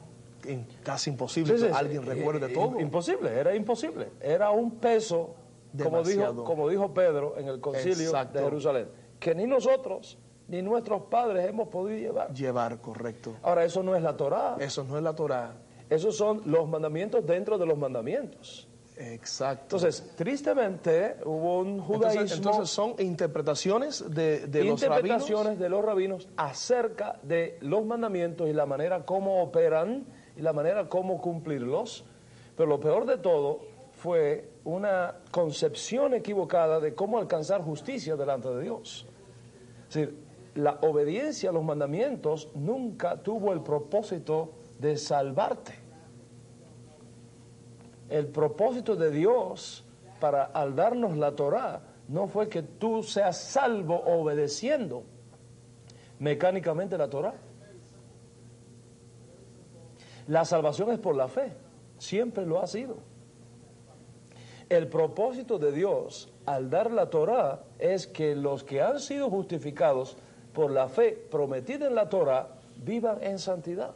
[0.82, 2.80] Casi imposible que alguien recuerde I- todo.
[2.80, 4.08] Imposible, era imposible.
[4.20, 5.34] Era un peso,
[5.82, 6.44] como dijo, Demasiado.
[6.44, 8.38] como dijo Pedro en el concilio Exacto.
[8.38, 8.88] de Jerusalén,
[9.20, 12.32] que ni nosotros ni nuestros padres hemos podido llevar.
[12.34, 13.34] Llevar, correcto.
[13.42, 15.54] Ahora, eso no es la Torah, Eso no es la Torah.
[15.88, 18.66] esos son los mandamientos dentro de los mandamientos.
[18.96, 19.76] Exacto.
[19.76, 24.82] Entonces, tristemente, hubo un judaísmo, entonces, entonces son interpretaciones de, de los rabinos.
[24.82, 30.04] interpretaciones de los rabinos acerca de los mandamientos y la manera como operan
[30.36, 32.04] y la manera como cumplirlos.
[32.56, 33.60] Pero lo peor de todo
[33.92, 39.06] fue una concepción equivocada de cómo alcanzar justicia delante de Dios.
[39.88, 40.16] Es decir,
[40.54, 45.81] la obediencia a los mandamientos nunca tuvo el propósito de salvarte.
[48.12, 49.86] El propósito de Dios
[50.20, 55.04] para al darnos la Torá no fue que tú seas salvo obedeciendo
[56.18, 57.32] mecánicamente la Torá.
[60.26, 61.54] La salvación es por la fe,
[61.96, 62.98] siempre lo ha sido.
[64.68, 70.18] El propósito de Dios al dar la Torá es que los que han sido justificados
[70.52, 73.94] por la fe prometida en la Torá vivan en santidad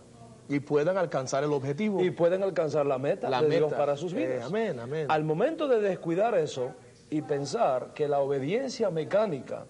[0.49, 2.01] Y puedan alcanzar el objetivo.
[2.03, 3.59] y pueden alcanzar la meta La de meta.
[3.67, 4.45] Dios para sus Eh, vidas.
[4.47, 5.07] amén, amén.
[5.11, 6.73] Al momento de descuidar eso
[7.11, 9.67] y pensar que la obediencia mecánica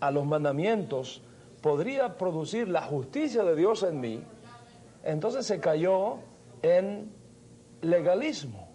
[0.00, 1.22] a los mandamientos
[1.60, 4.22] podría producir la justicia de Dios en mí,
[5.04, 6.18] entonces se cayó
[6.62, 7.10] en
[7.80, 8.68] legalismo.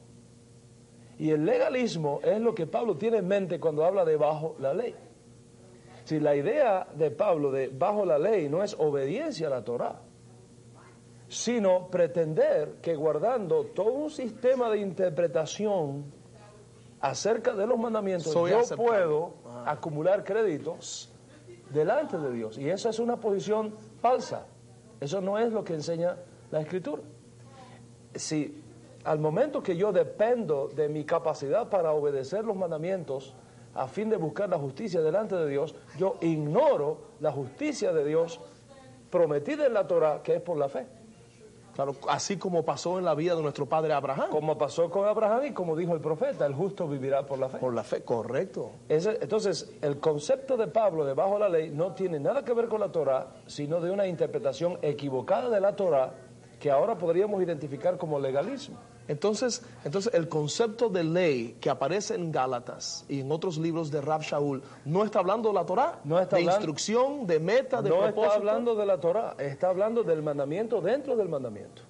[1.19, 4.73] Y el legalismo es lo que Pablo tiene en mente cuando habla de bajo la
[4.73, 4.93] ley.
[6.05, 9.99] Si la idea de Pablo de bajo la ley no es obediencia a la Torá,
[11.27, 16.05] sino pretender que guardando todo un sistema de interpretación
[17.01, 19.33] acerca de los mandamientos, Soy yo puedo
[19.65, 21.11] acumular créditos
[21.71, 22.57] delante de Dios.
[22.57, 24.45] Y esa es una posición falsa.
[24.99, 26.17] Eso no es lo que enseña
[26.49, 27.03] la Escritura.
[28.15, 28.63] Si
[29.03, 33.35] al momento que yo dependo de mi capacidad para obedecer los mandamientos
[33.75, 38.39] a fin de buscar la justicia delante de Dios, yo ignoro la justicia de Dios
[39.11, 40.87] prometida en la Torah, que es por la fe.
[41.77, 44.31] Claro, así como pasó en la vida de nuestro padre Abraham.
[44.31, 47.59] Como pasó con Abraham y como dijo el profeta, el justo vivirá por la fe.
[47.59, 48.71] Por la fe, correcto.
[48.89, 52.67] Ese- entonces, el concepto de Pablo de bajo la ley no tiene nada que ver
[52.67, 56.13] con la Torah, sino de una interpretación equivocada de la Torah
[56.59, 58.77] que ahora podríamos identificar como legalismo.
[59.07, 64.01] Entonces, entonces el concepto de ley que aparece en Gálatas y en otros libros de
[64.01, 67.81] Rab Shaul no está hablando de la Torah, No está de hablando- instrucción, de meta,
[67.81, 68.23] de No propósito.
[68.25, 71.83] está hablando de la Torah, está hablando del mandamiento dentro del mandamiento.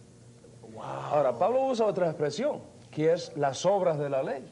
[0.80, 2.60] Ahora, Pablo usa otra expresión,
[2.91, 4.45] que es las obras de la ley.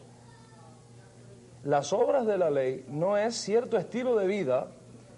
[1.63, 4.67] Las obras de la ley no es cierto estilo de vida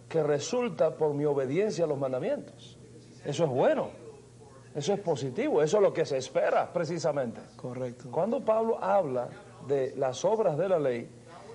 [0.09, 2.77] que resulta por mi obediencia a los mandamientos.
[3.25, 3.89] Eso es bueno,
[4.77, 7.41] eso es positivo, eso es lo que se espera precisamente.
[7.55, 8.09] Correcto.
[8.11, 9.27] Cuando Pablo habla
[9.67, 11.09] de las obras de la ley,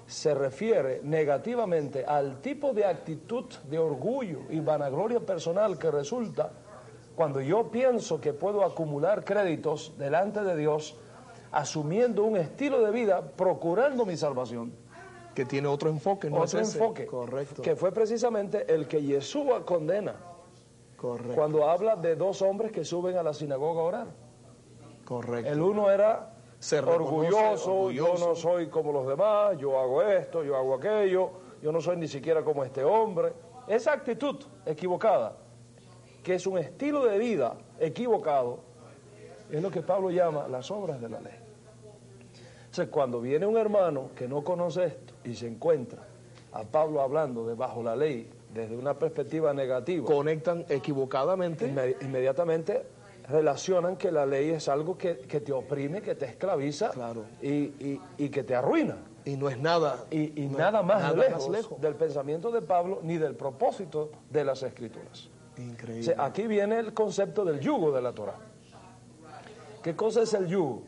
[0.09, 6.51] se refiere negativamente al tipo de actitud de orgullo y vanagloria personal que resulta
[7.15, 10.97] cuando yo pienso que puedo acumular créditos delante de Dios,
[11.53, 14.73] asumiendo un estilo de vida, procurando mi salvación.
[15.33, 16.79] Que tiene otro enfoque, no Otro es ese.
[16.79, 17.63] enfoque, Correcto.
[17.63, 20.17] que fue precisamente el que Yeshua condena
[21.03, 21.35] Correcto.
[21.35, 24.07] cuando habla de dos hombres que suben a la sinagoga a orar.
[25.05, 25.51] Correcto.
[25.51, 27.91] El uno era Se orgulloso, orgulloso.
[27.91, 31.97] yo no soy como los demás, yo hago esto, yo hago aquello, yo no soy
[31.97, 33.33] ni siquiera como este hombre.
[33.67, 35.37] Esa actitud equivocada,
[36.23, 38.61] que es un estilo de vida equivocado,
[39.51, 41.35] es lo que Pablo llama las obras de la ley.
[42.61, 46.03] Entonces, cuando viene un hermano que no conoce esto y se encuentra
[46.53, 51.67] a Pablo hablando de bajo la ley desde una perspectiva negativa, Conectan equivocadamente.
[51.73, 52.85] Inme- inmediatamente
[53.29, 57.25] relacionan que la ley es algo que, que te oprime, que te esclaviza Claro.
[57.41, 58.97] y, y- y que te arruina.
[59.25, 60.05] Y no es nada.
[60.11, 61.81] Y, y no es nada más nada lejos, más lejos.
[61.81, 65.29] del pensamiento de Pablo ni del propósito de las escrituras.
[65.59, 66.01] Increíble.
[66.01, 68.37] O sea, aquí viene el concepto del yugo de la Torah.
[69.83, 70.83] ¿Qué cosa es el yugo?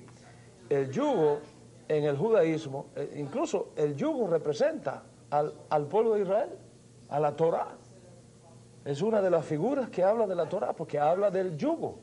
[0.68, 1.38] El yugo
[1.88, 6.48] en el judaísmo, eh, incluso el yugo representa al, al pueblo de Israel,
[7.14, 7.68] a la Torah.
[8.84, 11.94] Es una de las figuras que habla de la Torah porque habla del yugo.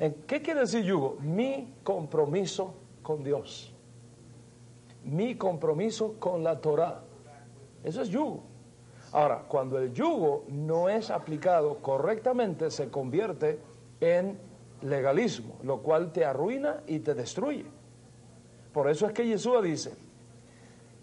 [0.00, 1.16] ¿En ¿Qué quiere decir yugo?
[1.20, 3.72] Mi compromiso con Dios.
[5.04, 7.02] Mi compromiso con la Torah.
[7.84, 8.42] Eso es yugo.
[9.12, 13.60] Ahora, cuando el yugo no es aplicado correctamente, se convierte
[14.00, 14.36] en
[14.82, 17.66] legalismo, lo cual te arruina y te destruye.
[18.72, 19.94] Por eso es que Jesús dice,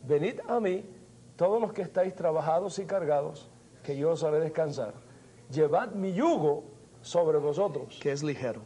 [0.06, 0.97] venid a mí
[1.38, 3.50] todos los que estáis trabajados y cargados,
[3.84, 4.94] que yo os haré descansar.
[5.50, 6.66] Llevad mi yugo
[7.02, 8.62] sobre vosotros Que es ligero.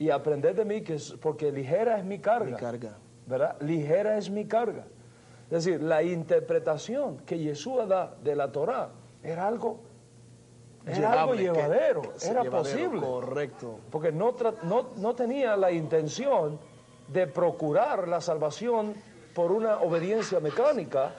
[0.00, 2.50] y aprended de mí, que es, porque ligera es mi carga.
[2.50, 2.98] Mi carga.
[3.26, 3.60] ¿Verdad?
[3.60, 4.86] Ligera es mi carga.
[5.50, 8.88] Es decir, la interpretación que Jesús da de la Torah
[9.22, 9.78] era algo,
[10.86, 13.00] era algo Llevable, llevadero, era llevadero, posible.
[13.00, 13.78] Correcto.
[13.90, 14.34] Porque no,
[14.64, 16.58] no, no tenía la intención
[17.08, 18.94] de procurar la salvación
[19.34, 21.14] por una obediencia mecánica,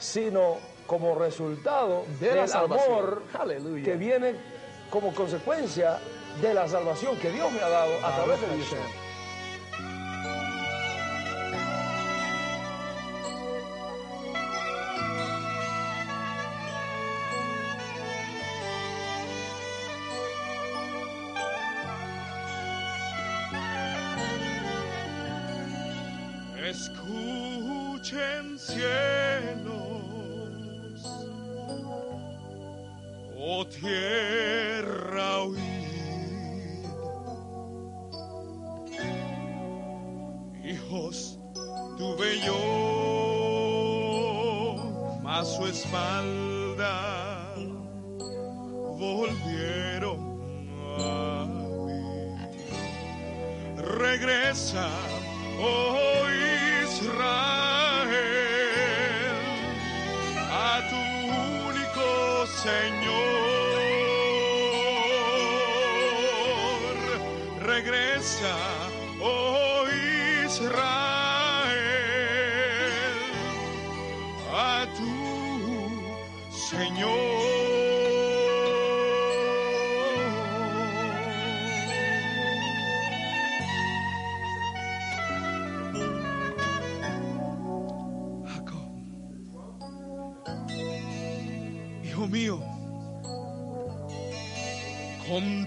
[0.00, 3.84] sino como resultado De del amor Aleluya.
[3.84, 4.34] que viene
[4.90, 5.98] como consecuencia
[6.42, 9.09] de la salvación que Dios me ha dado a través de Baruch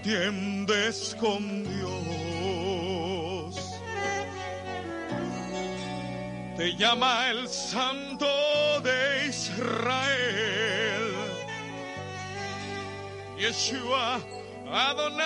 [0.04, 1.94] contiendes con Dios.
[6.58, 8.26] Te llama el Santo
[8.82, 11.14] de Israel,
[13.38, 14.20] Yeshua
[14.70, 15.24] Adonai.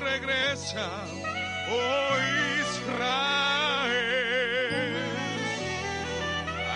[0.00, 0.88] Regresa,
[1.70, 2.16] oh
[2.62, 3.92] Israel,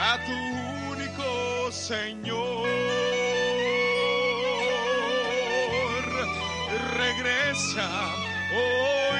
[0.02, 0.36] a tu
[0.92, 2.75] único Señor.
[7.56, 7.88] Regresa,
[8.52, 9.16] oh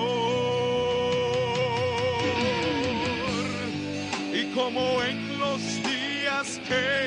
[4.32, 7.03] Y como en los días que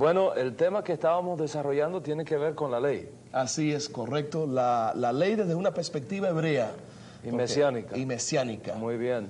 [0.00, 3.12] Bueno, el tema que estábamos desarrollando tiene que ver con la ley.
[3.32, 4.46] Así es, correcto.
[4.46, 6.72] La, la ley desde una perspectiva hebrea.
[7.22, 7.98] Y mesiánica.
[7.98, 8.76] Y mesiánica.
[8.76, 9.28] Muy bien.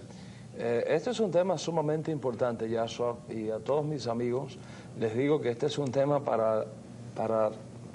[0.56, 4.60] Eh, este es un tema sumamente importante, Yashua, y a todos mis amigos
[5.00, 6.66] les digo que este es un tema para,
[7.16, 7.50] para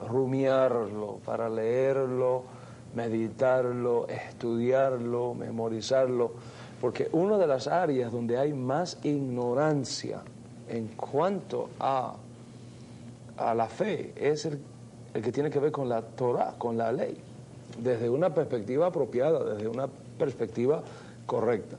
[0.10, 2.44] rumiarlo, para leerlo,
[2.94, 6.34] meditarlo, estudiarlo, memorizarlo,
[6.82, 10.24] porque una de las áreas donde hay más ignorancia
[10.68, 12.16] en cuanto a,
[13.38, 14.60] a la fe es el,
[15.14, 17.18] el que tiene que ver con la Torah, con la ley,
[17.80, 20.82] desde una perspectiva apropiada, desde una perspectiva
[21.26, 21.78] correcta.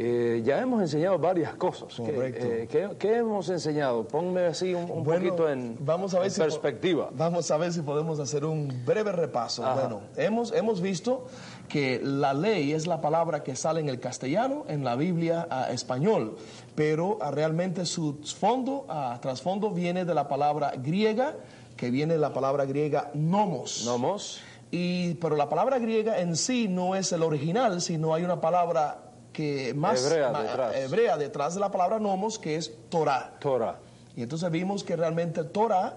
[0.00, 1.94] Eh, ya hemos enseñado varias cosas.
[1.96, 2.46] ¿Qué, Correcto.
[2.46, 4.04] eh, ¿qué, qué hemos enseñado?
[4.04, 7.10] Ponme así un, un Bueno, poquito en, vamos a ver en si perspectiva.
[7.12, 9.64] Vamos a ver si podemos hacer un breve repaso.
[9.66, 9.80] Ajá.
[9.80, 11.26] Bueno, hemos, hemos visto
[11.68, 16.36] que la ley es la palabra que sale en el castellano, en la Biblia español,
[16.74, 21.36] pero ah, realmente su fondo, ah, trasfondo viene de la palabra griega,
[21.76, 23.84] que viene de la palabra griega nomos.
[23.84, 24.40] Nomos,
[24.70, 28.98] Y, pero la palabra griega en sí no es el original, sino hay una palabra
[29.32, 30.76] que más Hebrea ma- detrás.
[30.76, 33.36] hebrea detrás de la palabra nomos, que es Torah.
[33.40, 33.78] Torah.
[34.16, 35.94] Y entonces vimos que realmente Torah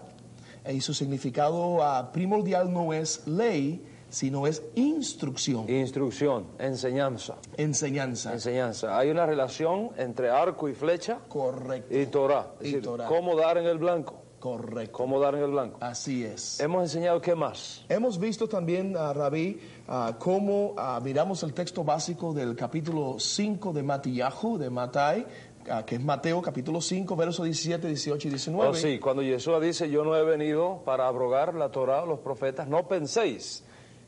[0.64, 7.38] eh, y su significado ah, primordial no es ley, sino es instrucción, Instrucción, enseñanza.
[7.57, 8.34] enseñanza.
[8.34, 8.97] Enseñanza.
[8.97, 12.51] Hay una relación entre arco y flecha Correcto, y Torah.
[12.59, 13.07] Es Y decir, Torah.
[13.07, 14.22] cómo dar en el blanco.
[14.39, 14.91] correcto.
[14.91, 15.78] Cómo dar en el blanco.
[15.82, 16.59] Así es.
[16.59, 17.86] Hemos enseñado qué más.
[17.89, 23.72] Hemos visto también, ah, Rabí, ah, cómo ah, miramos el texto básico del capítulo 5
[23.72, 25.26] de Matillahu, de Matai,
[25.70, 28.70] ah, que es Mateo, capítulo 5, versos 17, 18 y 19.
[28.70, 32.20] Oh, sí, cuando Jesús dice, yo no he venido para abrogar la Torah o los
[32.20, 33.64] profetas, no penséis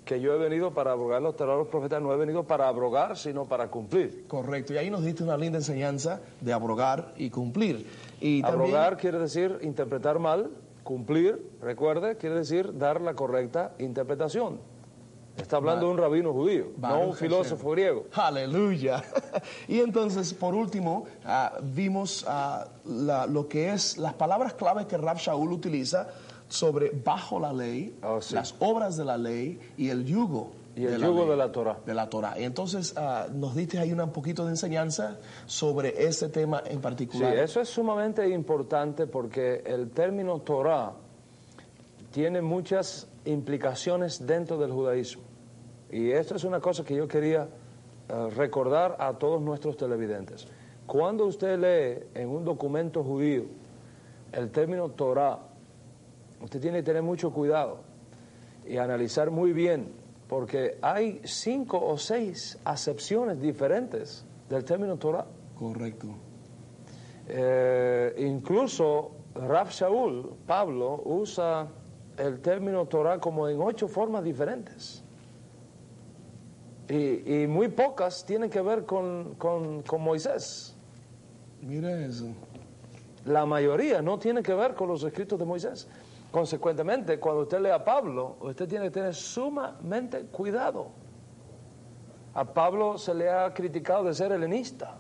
[0.06, 1.36] que yo he venido para abrogar los
[1.68, 4.26] profetas, no he venido para abrogar, sino para cumplir.
[4.28, 7.88] Correcto, y ahí nos diste una linda enseñanza de abrogar y cumplir.
[8.20, 10.50] Y también- Abrogar quiere decir interpretar mal,
[10.84, 14.60] cumplir, recuerde, quiere decir dar la correcta interpretación.
[15.38, 17.72] Está hablando un rabino judío, no un filósofo Hashem.
[17.72, 18.06] griego.
[18.14, 19.02] Aleluya.
[19.68, 24.96] y entonces, por último, ah, vimos ah, la- lo que es las palabras clave que
[24.96, 26.08] Rab Shaul utiliza
[26.54, 28.36] sobre bajo la ley, Oh, sí.
[28.36, 30.52] las obras de la ley y el yugo.
[30.76, 31.78] Y el la yugo ley, de la Torah.
[31.86, 32.34] De la Torah.
[32.38, 37.36] Entonces ah, nos diste ahí un poquito de enseñanza sobre ese tema en Sí, particular.
[37.38, 40.94] eso es sumamente importante porque el término Torah
[42.12, 45.24] tiene muchas implicaciones dentro del judaísmo.
[45.92, 47.48] Y esto es una cosa que yo quería
[48.10, 50.48] eh, recordar a todos nuestros televidentes.
[50.86, 53.46] Cuando usted lee en un documento judío
[54.32, 55.40] el término Torah,
[56.44, 57.80] usted tiene que tener mucho cuidado
[58.68, 59.92] y analizar muy bien,
[60.28, 65.26] porque hay cinco o seis acepciones diferentes del término Torah.
[65.58, 66.08] Correcto.
[67.28, 71.68] Eh, incluso Rab Shaul, Pablo, usa
[72.18, 75.04] el término Torah como en ocho formas diferentes.
[76.90, 80.76] Y, y muy pocas tienen que ver con, con- con Moisés.
[81.62, 82.28] Mira eso.
[83.26, 85.88] La mayoría no tiene que ver con los escritos de Moisés.
[86.34, 90.88] Consecuentemente, cuando usted lee a Pablo, usted tiene que tener sumamente cuidado.
[92.34, 94.98] A Pablo se le ha criticado de ser helenista.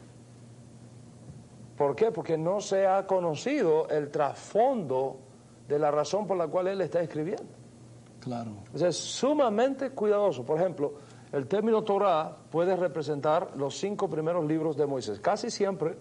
[1.76, 2.12] ¿Por qué?
[2.12, 5.18] Porque no se ha conocido el trasfondo
[5.68, 7.52] de la razón por la cual él está escribiendo.
[8.20, 8.52] Claro.
[8.72, 10.46] O sea, es sumamente cuidadoso.
[10.46, 10.94] Por ejemplo,
[11.32, 15.20] el término Torah puede representar los cinco primeros libros de Moisés.
[15.20, 15.98] Casi siempre,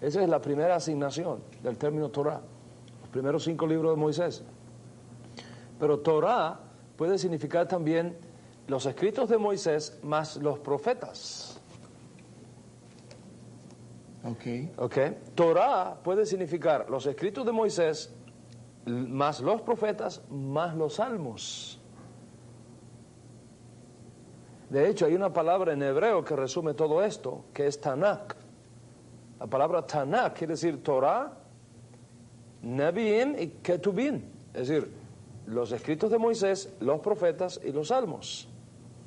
[0.00, 2.40] esa es la primera asignación del término Torah,
[3.00, 4.44] los primeros cinco libros de Moisés.
[5.78, 6.58] Pero Torah
[6.96, 8.16] puede significar también
[8.66, 11.60] los escritos de Moisés más los profetas.
[14.24, 14.78] Ok.
[14.78, 14.98] ¿ok?
[15.34, 18.12] Torah puede significar los escritos de Moisés
[18.86, 21.80] más los profetas más los salmos.
[24.70, 28.34] De hecho, hay una palabra en hebreo que resume todo esto, que es Tanakh.
[29.38, 31.32] La palabra Tanakh quiere decir Torah,
[32.62, 34.22] Nevi'im y Ketubim.
[34.52, 34.90] Es decir,
[35.46, 38.48] los escritos de Moisés, los profetas y los salmos.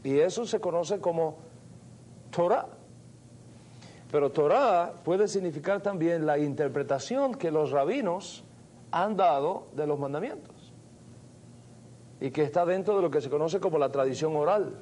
[0.03, 1.37] Y eso se conoce como
[2.31, 2.67] Torah.
[4.11, 8.43] Pero Torah puede significar también la interpretación que los rabinos
[8.91, 10.55] han dado de los mandamientos.
[12.21, 14.77] Y que está dentro de lo que se conoce como la tradición oral.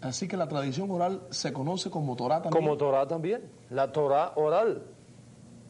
[0.00, 2.62] Así que la tradición oral se conoce como Torah también.
[2.62, 4.82] Como Torah también, la Torah oral.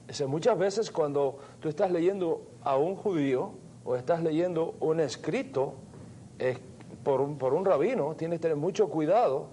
[0.09, 3.53] O sea, muchas veces cuando tú estás leyendo a un judío
[3.85, 5.74] o estás leyendo un escrito
[6.39, 6.59] eh,
[7.03, 9.47] por, un, por un rabino, tienes que tener mucho cuidado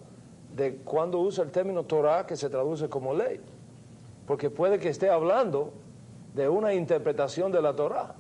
[0.56, 3.40] de cuando usa el término Torah que se traduce como ley.
[4.26, 5.74] Porque puede que esté hablando
[6.34, 8.16] de una interpretación de la Torah.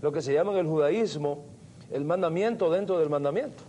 [0.00, 1.44] lo que se llama en el judaísmo
[1.90, 3.62] el mandamiento dentro del mandamiento.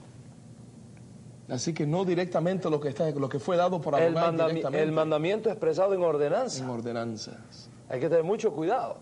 [1.50, 4.82] Así que no directamente lo que, está, lo que fue dado por El, mandami- directamente
[4.82, 6.64] el mandamiento expresado en ordenanza.
[6.64, 7.70] en ordenanzas.
[7.90, 8.96] Hay que tener mucho cuidado.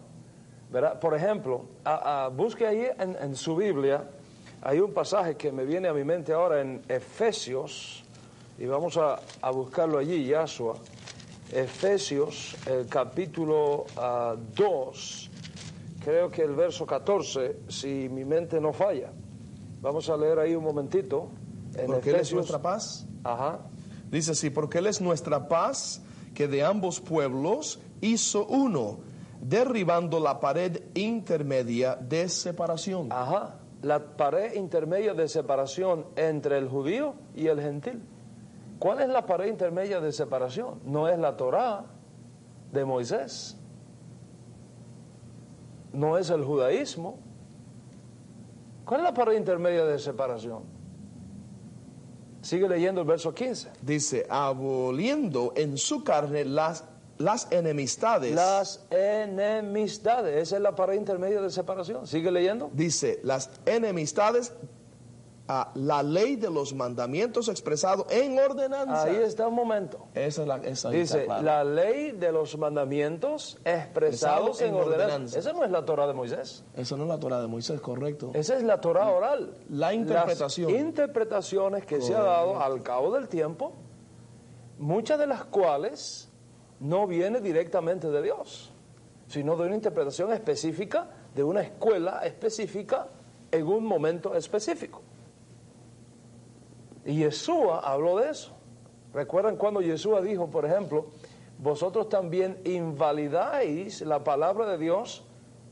[0.71, 0.99] ¿Verdad?
[0.99, 4.03] Por ejemplo, a- a- busque ahí en, en su Biblia,
[4.61, 8.03] hay un pasaje que me viene a mi mente ahora en Efesios,
[8.59, 10.75] y vamos a, a buscarlo allí, Yahshua.
[11.51, 13.85] Efesios, el capítulo
[14.55, 15.29] 2,
[16.03, 19.11] creo que el verso 14, si mi mente no falla.
[19.81, 21.27] Vamos a leer ahí un momentito.
[21.75, 23.05] En Porque Él es Efesios, nuestra paz.
[23.23, 23.59] Ajá.
[24.09, 26.01] Dice así, porque Él es nuestra paz,
[26.33, 28.99] que de ambos pueblos hizo uno,
[29.41, 33.11] derribando la pared intermedia de separación.
[33.11, 38.01] Ajá, la pared intermedia de separación entre el judío y el gentil.
[38.79, 40.79] ¿Cuál es la pared intermedia de separación?
[40.85, 41.85] No es la Torá
[42.71, 43.57] de Moisés,
[45.93, 47.19] no es el judaísmo.
[48.85, 50.63] ¿Cuál es la pared intermedia de separación?
[52.41, 53.69] Sigue leyendo el verso 15.
[53.81, 56.83] Dice, aboliendo en su carne las,
[57.21, 58.33] las enemistades.
[58.35, 62.05] Las enemistades, esa es la pared intermedia de separación.
[62.07, 62.69] Sigue leyendo.
[62.73, 64.53] Dice, las enemistades
[65.47, 69.03] a la ley de los mandamientos expresados en ordenanza.
[69.03, 70.07] Ahí está un momento.
[70.13, 71.41] Esa es la, esa Dice, claro.
[71.43, 75.03] la ley de los mandamientos expresados Expresado en en ordenanza.
[75.15, 75.39] ordenanza.
[75.39, 76.63] Esa no es la Torah de Moisés.
[76.77, 78.31] Esa no es la Torah de Moisés, correcto.
[78.33, 79.53] Esa es la Torah oral.
[79.69, 80.71] La interpretación.
[80.71, 83.73] Las interpretaciones que se ha dado al cabo del tiempo,
[84.77, 86.29] muchas de las cuales
[86.81, 88.71] no viene directamente de Dios,
[89.27, 93.07] sino de una interpretación específica de una escuela específica
[93.51, 95.01] en un momento específico.
[97.05, 98.51] Y Yeshua habló de eso.
[99.13, 101.07] ¿Recuerdan cuando Yeshua dijo, por ejemplo,
[101.57, 105.23] vosotros también invalidáis la palabra de Dios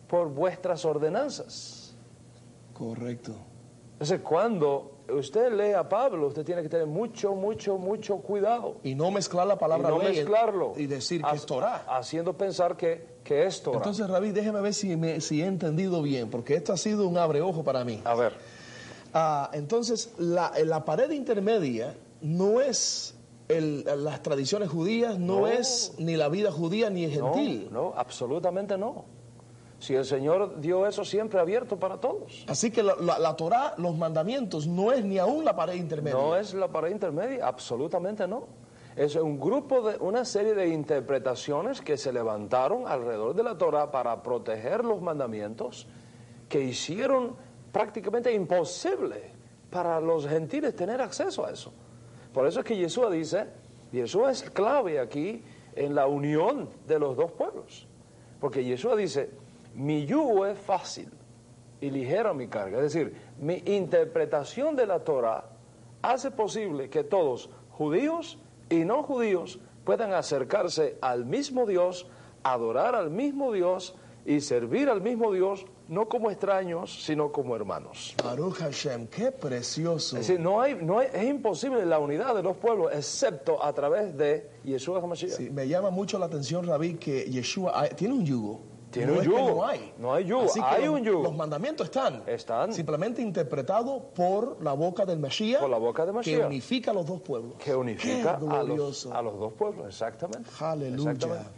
[0.07, 1.95] por vuestras ordenanzas?
[2.73, 3.33] Correcto.
[3.93, 8.77] Entonces, cuando usted lee a Pablo, usted tiene que tener mucho, mucho, mucho cuidado.
[8.83, 10.73] Y no mezclar la Y palabra no ley mezclarlo.
[10.77, 11.85] y decir que es Torah.
[11.87, 13.77] Haciendo pensar que, que es Torah.
[13.77, 17.17] Entonces, Rabí, déjeme ver si, me- si he entendido bien, porque esto ha sido un
[17.17, 18.01] abreojo para mí.
[18.05, 18.33] a ver,
[19.13, 23.15] Ah, entonces, la, la pared intermedia no es
[23.47, 25.47] el- las tradiciones judías, no, No.
[25.47, 27.69] es ni la vida judía ni el no, gentil.
[27.71, 29.05] no, absolutamente no.
[29.79, 32.45] Si el Señor dio eso siempre abierto para todos.
[32.47, 36.17] Así que la, la, la Torah, los mandamientos, no es ni aún la pared intermedia.
[36.17, 38.47] No es la pared intermedia, absolutamente no.
[38.95, 43.89] Es un grupo de una serie de interpretaciones que se levantaron alrededor de la Torah
[43.91, 45.87] para proteger los mandamientos
[46.49, 47.35] que hicieron
[47.71, 49.31] prácticamente imposible
[49.69, 51.71] para los gentiles tener acceso a eso.
[52.33, 53.47] Por eso es que Yeshua dice,
[53.93, 55.43] Yeshua es clave aquí
[55.75, 57.87] en la unión de los dos pueblos.
[58.41, 59.29] Porque Yeshua dice,
[59.79, 61.09] mi yugo es fácil
[61.81, 62.77] y ligera mi carga.
[62.77, 65.45] Es decir, mi interpretación de la Torah
[66.01, 68.37] hace posible que todos, judíos
[68.69, 72.07] y no judíos, puedan acercarse al mismo Dios,
[72.43, 78.13] adorar al mismo Dios y servir al mismo Dios, no como extraños, sino como hermanos.
[78.23, 80.17] Baruch Hashem, qué precioso.
[80.17, 83.73] Es decir, no hay, no hay- es imposible la unidad de los pueblos excepto a
[83.73, 85.31] través de Yeshua HaMashiach.
[85.31, 88.59] Sí, me llama mucho la atención, Rabí, que Yeshua hay- tiene un yugo.
[88.91, 89.49] Tiene no un es que yugo.
[89.49, 89.93] no hay.
[89.97, 91.23] No hay yugo, Así que hay un yugo.
[91.23, 92.23] Los mandamientos están.
[92.25, 92.73] Están.
[92.73, 95.61] Simplemente interpretado por la boca del Mesías.
[95.61, 96.45] Por la boca de Que Mashiach.
[96.47, 97.53] unifica a los dos pueblos.
[97.63, 100.49] que unifica a los, a los dos pueblos, exactamente.
[100.59, 101.11] Aleluya.
[101.11, 101.49] Exactamente.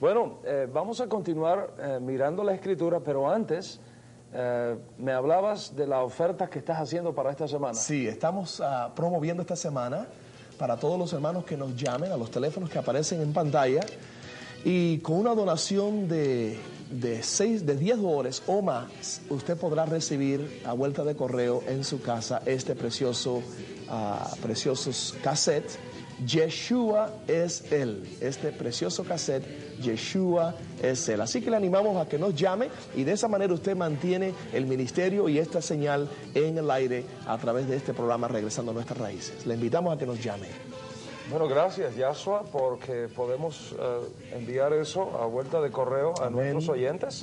[0.00, 3.78] Bueno, eh, vamos a continuar eh, mirando la escritura, pero antes
[4.32, 7.74] eh, me hablabas de la oferta que estás haciendo para esta semana.
[7.74, 10.06] Sí, estamos ah, promoviendo esta semana
[10.58, 13.80] para todos los hermanos que nos llamen a los teléfonos que aparecen en pantalla
[14.64, 16.58] y con una donación de,
[16.90, 21.84] de, seis, de 10 dólares o más, usted podrá recibir a vuelta de correo en
[21.84, 23.42] su casa este precioso,
[23.88, 25.78] ah, preciosos cassette.
[26.24, 29.44] Yeshua es Él, este precioso cassette,
[29.80, 31.20] Yeshua es Él.
[31.20, 34.66] Así que le animamos a que nos llame y de esa manera usted mantiene el
[34.66, 38.98] ministerio y esta señal en el aire a través de este programa Regresando a Nuestras
[38.98, 39.46] Raíces.
[39.46, 40.46] Le invitamos a que nos llame.
[41.32, 46.52] Bueno, gracias, Yahshua, porque podemos eh, enviar eso a vuelta de correo a Amén.
[46.52, 47.22] nuestros oyentes.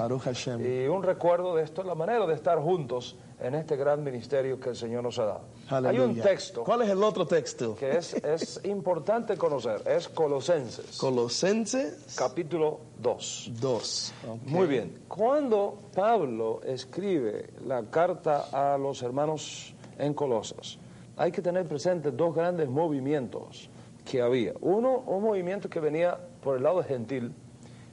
[0.60, 4.70] Y un recuerdo de esto, la manera de estar juntos en este gran ministerio que
[4.70, 5.42] el Señor nos ha dado.
[5.70, 6.24] Hay un Aleluya.
[6.24, 7.76] texto ¿Cuál es el otro texto?
[7.76, 13.52] que es, es importante conocer, es Colosenses, Colosenses capítulo 2.
[13.62, 14.14] 2.
[14.28, 14.38] Ok.
[14.48, 15.04] Muy bien.
[15.08, 20.80] Cuando Pablo escribe la carta a los hermanos en Colosas,
[21.16, 23.70] hay que tener presente dos grandes movimientos
[24.10, 24.54] que había.
[24.62, 27.32] Uno, un movimiento que venía por el lado gentil,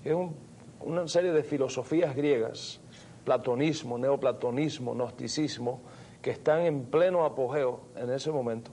[0.04, 0.34] es un-
[0.80, 2.80] una serie de filosofías griegas
[3.24, 5.80] platonismo, neoplatonismo, gnosticismo,
[6.22, 8.70] que están en pleno apogeo en ese momento.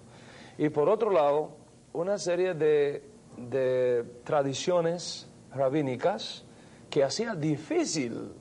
[0.57, 1.49] Y por otro lado,
[1.91, 3.03] una serie de,
[3.37, 6.45] de tradiciones rabínicas
[6.91, 8.31] que hacía difícil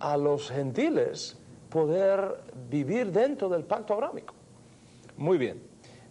[0.00, 1.38] a los gentiles
[1.68, 2.38] poder
[2.70, 4.34] vivir dentro del pacto abrámico.
[5.18, 5.62] Muy bien,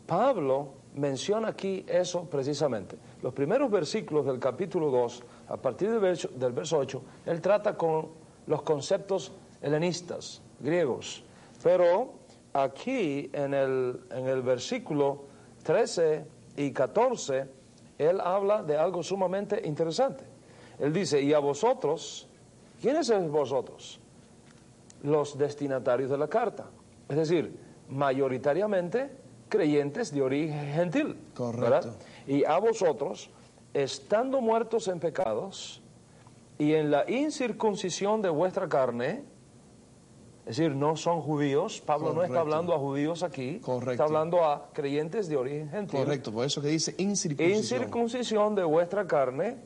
[0.05, 2.97] Pablo menciona aquí eso precisamente.
[3.21, 7.77] Los primeros versículos del capítulo 2, a partir del verso, del verso 8, él trata
[7.77, 8.09] con
[8.47, 9.31] los conceptos
[9.61, 11.23] helenistas, griegos.
[11.63, 12.13] Pero
[12.53, 15.23] aquí en el, en el versículo
[15.63, 16.25] 13
[16.57, 17.47] y 14,
[17.97, 20.23] él habla de algo sumamente interesante.
[20.79, 22.27] Él dice, y a vosotros,
[22.81, 23.99] ¿quiénes son vosotros?
[25.03, 26.65] Los destinatarios de la carta.
[27.07, 27.55] Es decir,
[27.89, 29.20] mayoritariamente
[29.51, 31.17] creyentes de origen gentil.
[31.35, 31.61] Correcto.
[31.61, 31.95] ¿verdad?
[32.25, 33.29] Y a vosotros,
[33.73, 35.83] estando muertos en pecados
[36.57, 39.23] y en la incircuncisión de vuestra carne,
[40.45, 43.91] es decir, no son judíos, Pablo no está hablando a judíos aquí, Correcto.
[43.91, 45.99] está hablando a creyentes de origen gentil.
[45.99, 47.59] Correcto, por eso que dice incircuncisión.
[47.59, 49.57] Incircuncisión de vuestra carne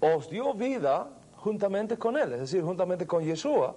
[0.00, 3.74] os dio vida juntamente con él, es decir, juntamente con Yeshua,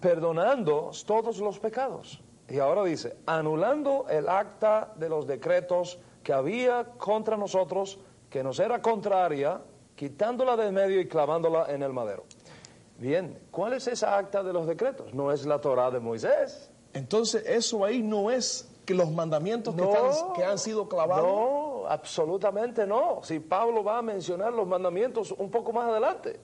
[0.00, 2.20] perdonando todos los pecados.
[2.48, 7.98] Y ahora dice, anulando el acta de los decretos que había contra nosotros,
[8.30, 9.60] que nos era contraria,
[9.96, 12.24] quitándola del medio y clavándola en el madero.
[12.98, 15.12] Bien, ¿cuál es esa acta de los decretos?
[15.12, 16.70] No es la Torah de Moisés.
[16.94, 19.90] Entonces, eso ahí no es que los mandamientos que, No.
[20.10, 21.26] están- que han sido clavados.
[21.26, 23.20] No, absolutamente no.
[23.22, 26.38] Si Pablo va a mencionar los mandamientos un poco más adelante.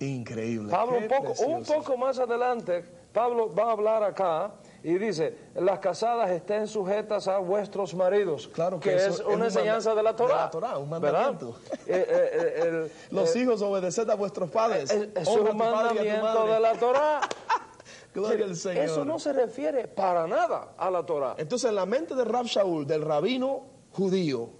[0.00, 0.70] Increíble.
[0.70, 1.74] Pablo un poco, un precioso.
[1.74, 2.84] poco más adelante,
[3.14, 4.52] Pablo va a hablar acá
[4.82, 8.48] y dice, las casadas estén sujetas a vuestros maridos.
[8.48, 10.34] Claro que que eso es es una un enseñanza de la Torah.
[10.34, 11.56] de la Torá, un mandamiento.
[11.86, 14.90] Eh, eh, eh, el- Los eh, hijos obedeced a vuestros padres.
[14.90, 17.20] es, es un mandamiento de la Torah.
[18.14, 18.84] Gloria al Señor.
[18.84, 21.34] Eso no se refiere para nada a la Torah.
[21.38, 23.62] Entonces, en la mente de Rab Shaul, del rabino
[23.92, 24.50] judío,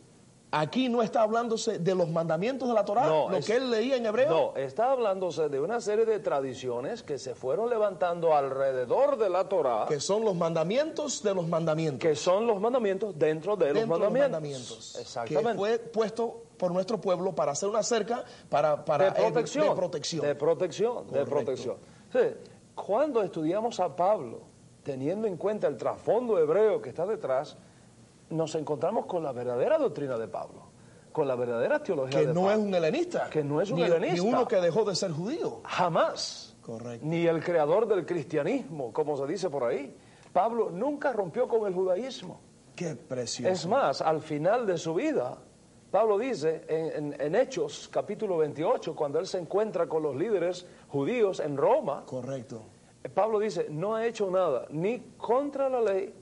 [0.60, 3.70] aquí no está hablándose de los mandamientos de la Torá, No, lo es- que él
[3.70, 4.28] leía en hebreo.
[4.54, 9.48] No, está hablándose de una serie de tradiciones que se fueron levantando alrededor de la
[9.48, 12.00] Torah, que son los mandamientos de los mandamientos.
[12.08, 14.30] que son los mandamientos dentro de los dentro de los mandamientos.
[14.32, 14.96] mandamientos.
[15.00, 15.50] Exactamente.
[15.52, 19.64] Que fue puesto por nuestro pueblo para hacer una cerca para, para de protección.
[19.64, 20.26] eh, de protección.
[20.26, 21.76] De protección, de protección.
[22.12, 22.18] Sí,
[22.74, 24.40] cuando estudiamos a Pablo,
[24.82, 27.56] teniendo en cuenta el trasfondo hebreo que está detrás,
[28.34, 30.62] nos encontramos con la verdadera doctrina de Pablo,
[31.12, 32.68] con la verdadera teología que de no es Pablo.
[32.68, 33.30] un helenista.
[33.30, 34.14] Que no es un ni, helenista.
[34.22, 35.60] Ni uno que dejó de ser judío.
[35.64, 36.54] Jamás.
[36.62, 37.06] Correcto.
[37.06, 39.94] Ni el creador del cristianismo, como se dice por ahí.
[40.32, 42.40] Pablo nunca rompió con el judaísmo.
[42.74, 43.52] Qué precioso.
[43.52, 45.38] Es más, al final de su vida,
[45.92, 50.66] Pablo dice en, en- en Hechos capítulo 28, cuando él se encuentra con los líderes
[50.88, 52.62] judíos en Roma, Correcto.
[53.14, 56.12] Pablo dice, no ha hecho nada ni contra la ley,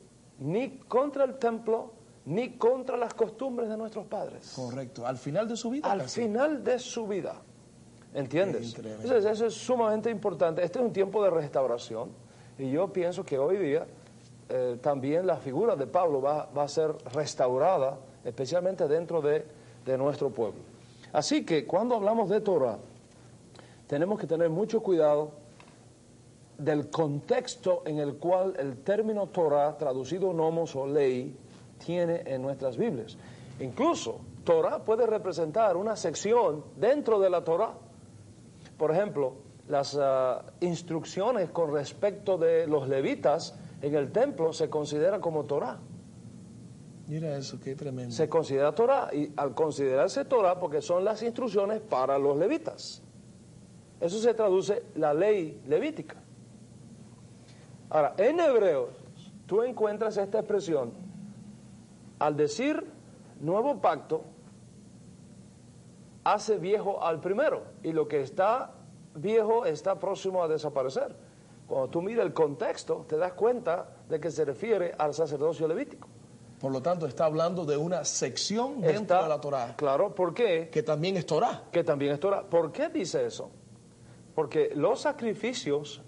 [0.40, 1.91] ni contra el templo,
[2.24, 4.52] ni contra las costumbres de nuestros padres.
[4.54, 5.06] Correcto.
[5.06, 5.90] Al final de su vida.
[5.90, 6.22] Al casi.
[6.22, 7.34] final de su vida.
[8.14, 8.76] ¿Entiendes?
[8.76, 10.62] Entonces, eso es sumamente importante.
[10.62, 12.10] Este es un tiempo de restauración
[12.58, 13.86] y yo pienso que hoy día
[14.48, 19.46] eh, también la figura de Pablo va, va a ser restaurada, especialmente dentro de,
[19.86, 20.60] de nuestro pueblo.
[21.12, 22.78] Así que cuando hablamos de Torah,
[23.86, 25.32] tenemos que tener mucho cuidado
[26.58, 31.36] del contexto en el cual el término Torah, traducido nomos o ley,
[31.84, 33.16] tiene en nuestras Biblias.
[33.60, 37.74] Incluso, Torah puede representar una sección dentro de la Torah.
[38.76, 39.34] Por ejemplo,
[39.68, 45.78] las ah, instrucciones con respecto de los levitas en el templo se considera como Torah.
[47.08, 48.14] Mira eso, qué tremendo.
[48.14, 53.02] Se considera Torah y al considerarse Torah porque son las instrucciones para los levitas.
[54.00, 56.16] Eso se traduce la ley levítica.
[57.90, 58.90] Ahora, en Hebreos
[59.46, 61.01] tú encuentras esta expresión
[62.22, 62.86] al decir
[63.40, 64.22] nuevo pacto
[66.24, 68.72] hace viejo al primero y lo que está
[69.14, 71.14] viejo está próximo a desaparecer.
[71.66, 76.08] Cuando tú miras el contexto te das cuenta de que se refiere al sacerdocio levítico.
[76.60, 80.32] Por lo tanto, está hablando de una sección dentro Está- de la Torá, Claro, ¿por
[80.32, 80.68] qué?
[80.70, 81.64] que también es Torá.
[81.72, 82.42] que también es Torah.
[82.48, 83.50] ¿Por qué dice eso?
[84.36, 86.02] Porque los sacrificios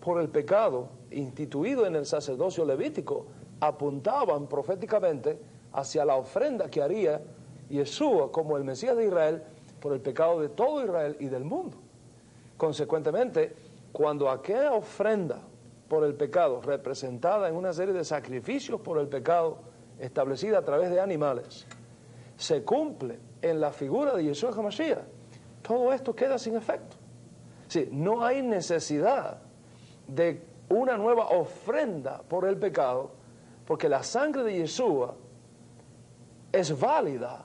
[0.00, 3.26] por el pecado instituidos en el sacerdocio levítico
[3.60, 5.38] apuntaban proféticamente
[5.72, 7.20] hacia la ofrenda que haría
[7.68, 9.42] Yeshua como el Mesías de Israel
[9.80, 11.76] por el pecado de todo Israel y del mundo.
[12.56, 13.54] Consecuentemente,
[13.92, 15.40] cuando aquella ofrenda
[15.88, 19.58] por el pecado, representada en una serie de sacrificios por el pecado,
[19.98, 21.66] establecida a través de animales,
[22.36, 24.98] se cumple en la figura de Yeshua HaMashiach,
[25.62, 26.96] todo esto queda sin efecto.
[27.68, 29.38] Sí, no hay necesidad
[30.06, 33.10] de una nueva ofrenda por el pecado,
[33.66, 35.14] porque la sangre de Yeshua
[36.52, 37.44] es válida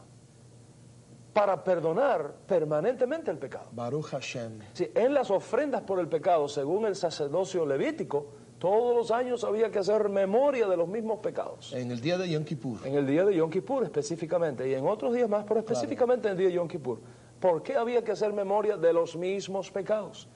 [1.34, 3.68] para perdonar permanentemente el pecado.
[3.72, 4.60] Baruch Hashem.
[4.74, 8.28] Sí, en las ofrendas por el pecado, según el sacerdocio levítico,
[8.60, 11.74] todos los años había que hacer memoria de los mismos pecados.
[11.74, 12.86] En el día de Yom Kippur.
[12.86, 16.34] En el día de Yom Kippur específicamente, y en otros días más, pero específicamente en
[16.34, 17.00] el día de Yom Kippur.
[17.40, 20.28] ¿Por qué había que hacer memoria de los mismos pecados?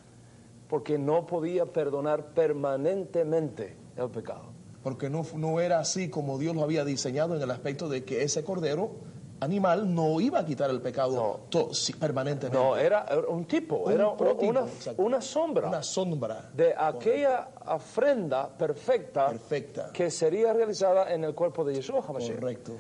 [0.68, 4.55] Porque no podía perdonar permanentemente el pecado.
[4.86, 8.22] Porque no, no era así como Dios lo había diseñado en el aspecto de que
[8.22, 8.92] ese cordero
[9.40, 12.56] animal no iba a quitar el pecado to- sí, permanentemente.
[12.58, 14.66] No, era un tipo, Un era una,
[14.98, 19.90] una sombra Una sombra de aquella ofrenda perfecta, Perfecta.
[19.92, 22.40] que sería realizada en el cuerpo de Yeshua HaMashiach.
[22.40, 22.74] correcto.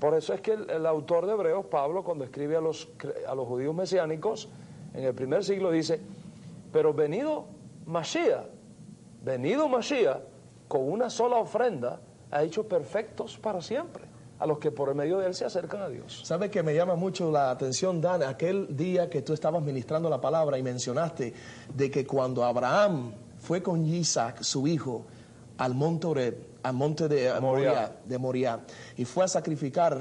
[0.00, 2.88] Por eso es que el, el autor de Hebreos, Pablo, cuando escribe a los,
[3.28, 4.48] a los judíos mesiánicos,
[4.94, 6.00] en el primer siglo dice,
[6.72, 7.44] pero venido
[7.86, 8.46] Mashiach,
[9.22, 10.18] venido Mashiach,
[10.72, 12.00] con una sola ofrenda,
[12.30, 14.04] ha hecho perfectos para siempre
[14.38, 16.22] a los que por el medio de él se acercan a Dios.
[16.24, 18.22] ¿Sabe que me llama mucho la atención, Dan?
[18.22, 21.34] Aquel día que tú estabas ministrando la palabra y mencionaste
[21.74, 25.04] de que cuando Abraham fue con Isaac, su hijo,
[25.58, 27.68] al monte Oreb, al monte de eh, Moriah.
[27.68, 28.60] Moriah, de Moriah,
[28.96, 30.00] y fue a sacrificar,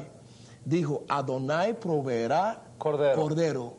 [0.64, 3.22] dijo, Adonai proveerá Cordero.
[3.22, 3.74] cordero.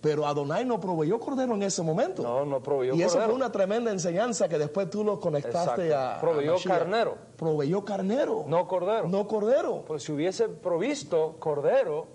[0.00, 2.22] Pero Adonai no proveyó cordero en ese momento.
[2.22, 3.26] No, no proveyó Y eso cordero.
[3.30, 5.98] fue una tremenda enseñanza que después tú lo conectaste Exacto.
[5.98, 7.16] a, Proveyó carnero.
[7.36, 8.44] Proveyó carnero.
[8.46, 9.08] No cordero.
[9.08, 9.84] No cordero.
[9.86, 12.06] Pues si hubiese provisto cordero,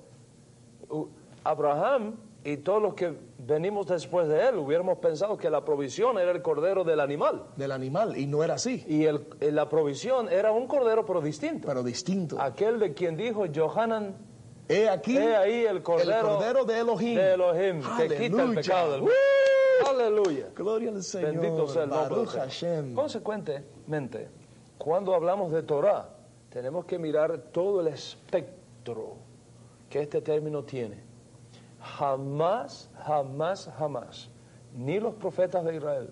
[1.44, 6.32] Abraham y todos los que venimos después de él hubiéramos pensado que la provisión era
[6.32, 7.44] el cordero del animal.
[7.56, 8.18] Del animal.
[8.18, 8.84] Y no era así.
[8.88, 11.68] Y el- la provisión era un cordero pero distinto.
[11.68, 12.40] Pero distinto.
[12.40, 14.16] Aquel de quien dijo Johanan,
[14.72, 17.16] He aquí, he ahí el cordero, cordero de Elohim.
[17.16, 19.16] de Elohim, que quita el pecado del mundo.
[19.90, 20.48] Aleluya.
[20.56, 21.32] Gloria al Señor.
[21.32, 22.26] Bendito sea el nombre.
[22.26, 22.94] Hashem.
[22.94, 24.30] Consecuentemente,
[24.78, 26.10] cuando hablamos de Torah,
[26.50, 29.16] tenemos que mirar todo el espectro
[29.90, 31.04] que este término tiene.
[31.82, 34.30] Jamás, jamás, jamás,
[34.76, 36.10] ni los profetas de Israel,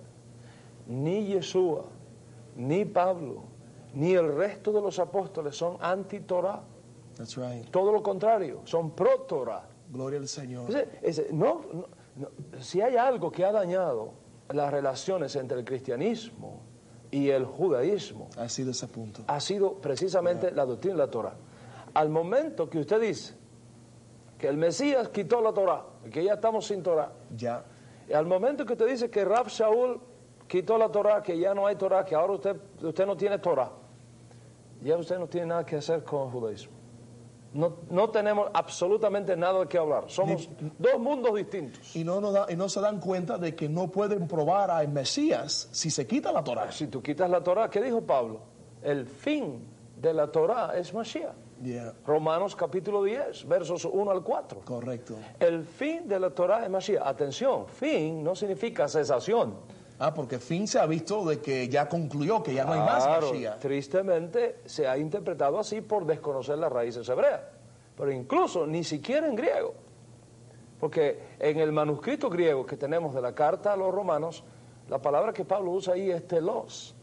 [0.88, 1.86] ni Yeshua,
[2.56, 3.44] ni Pablo,
[3.94, 6.62] ni el resto de los apóstoles son anti-Torah.
[7.20, 7.70] That's right.
[7.70, 9.68] Todo lo contrario, son pro-Torah.
[9.92, 10.70] Gloria al Señor.
[11.32, 12.28] No, no- no,
[12.62, 14.14] si hay algo que ha dañado
[14.50, 16.62] las relaciones entre el cristianismo
[17.12, 19.22] y el judaísmo, Ha sido ese punto.
[19.28, 21.34] ha sido precisamente la doctrina de la Torah.
[21.94, 23.36] Al momento que usted dice
[24.38, 27.66] que el Mesías quitó la Torah, que ya estamos sin Torah, Ya.
[28.08, 30.00] y al momento que usted dice que Rab Shaul
[30.48, 33.72] quitó la Torah, que ya no hay Torah, que ahora usted, usted no tiene Torah,
[34.82, 36.79] ya usted no tiene nada que hacer con el judaísmo.
[37.54, 40.04] No, no tenemos absolutamente nada que hablar.
[40.08, 40.48] Somos
[40.78, 41.96] dos mundos distintos.
[41.96, 45.68] Y no, da- y no se dan cuenta de que no pueden probar al Mesías
[45.72, 46.72] si se quita la Torah.
[46.72, 48.42] Si tú quitas la Torah, ¿qué dijo Pablo?
[48.84, 49.66] El fin
[49.98, 51.34] de la Torah es Mashiach.
[51.64, 51.94] Yeah.
[52.06, 54.62] Romanos capítulo 10, versos 1 al 4.
[54.64, 55.16] Correcto.
[55.40, 57.06] El fin de la Torah es Mashiach.
[57.06, 59.56] Atención, fin no significa cesación.
[60.02, 63.06] Ah, porque fin se ha visto de que ya concluyó, que ya no hay más
[63.06, 63.60] Mashiach.
[63.60, 67.42] tristemente se ha interpretado así por desconocer las raíces hebreas.
[67.98, 69.74] Pero incluso ni siquiera en griego.
[70.80, 74.46] Porque en el manuscrito griego que tenemos de la carta a los romanos,
[74.88, 76.96] la palabra que Pablo usa ahí es telos.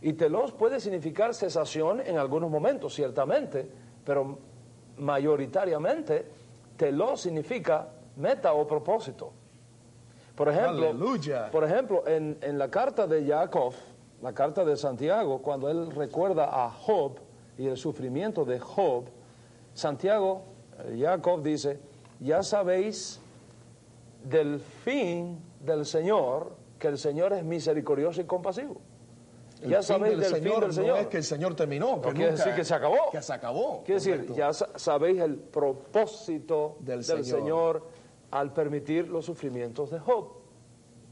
[0.00, 3.68] Y telos puede significar cesación en algunos momentos, ciertamente,
[4.02, 4.38] pero
[4.96, 6.26] mayoritariamente
[6.78, 9.32] telos significa meta o propósito.
[10.36, 11.50] Por ejemplo, Aleluya.
[11.50, 13.72] por ejemplo en, en la carta de Jacob,
[14.22, 17.18] la carta de Santiago, cuando él recuerda a Job
[17.58, 19.04] y el sufrimiento de Job,
[19.74, 20.42] Santiago,
[20.84, 21.80] eh, Jacob dice,
[22.20, 23.20] ya sabéis
[24.24, 28.76] del fin del Señor, que el Señor es misericordioso y compasivo.
[29.62, 30.88] El ya sabéis del del fin del Señor.
[30.96, 32.00] No es que el Señor terminó.
[32.02, 32.96] Que No quiere nunca- decir que se acabó.
[33.10, 33.82] Que se acabó.
[33.84, 37.24] Quiere decir, ya sa- sabéis el propósito Del del, Señor.
[37.24, 37.82] Señor.
[38.38, 40.28] Al permitir los sufrimientos de Job.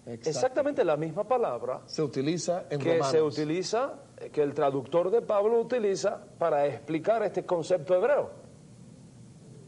[0.06, 3.10] Exactamente la misma palabra Se utiliza en que Romanos.
[3.10, 8.30] se utiliza, eh, que el traductor de Pablo utiliza para explicar este concepto hebreo,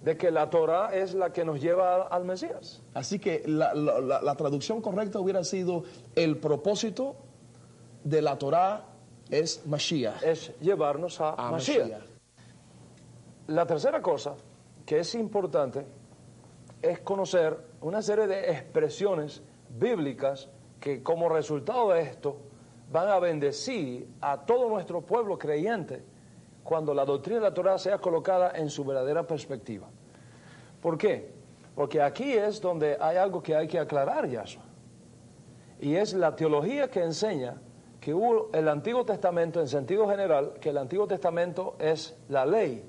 [0.02, 2.82] de que la Torah es la que nos lleva al Mesías.
[2.92, 5.84] Así que la, la- la- la traducción correcta hubiera sido
[6.14, 7.16] el propósito
[8.04, 8.84] de la Torá
[9.30, 10.22] es Mashiach.
[10.22, 11.80] es llevarnos a, a Mashiach.
[11.88, 12.02] Mashiach.
[13.48, 14.34] La tercera cosa
[14.84, 15.86] que es importante
[16.82, 20.48] es conocer una serie de expresiones bíblicas
[20.80, 22.36] que como resultado de esto
[22.92, 26.04] van a bendecir a todo nuestro pueblo creyente
[26.62, 29.86] cuando la doctrina de la sea colocada en su verdadera perspectiva.
[30.80, 31.30] ¿Por qué?
[31.74, 34.62] Porque aquí es donde hay algo que hay que aclarar, Yahshua.
[35.80, 37.60] Y es la teología que enseña
[38.00, 42.84] que hubo el Antiguo Testamento, en sentido general, que el Antiguo Testamento es la ley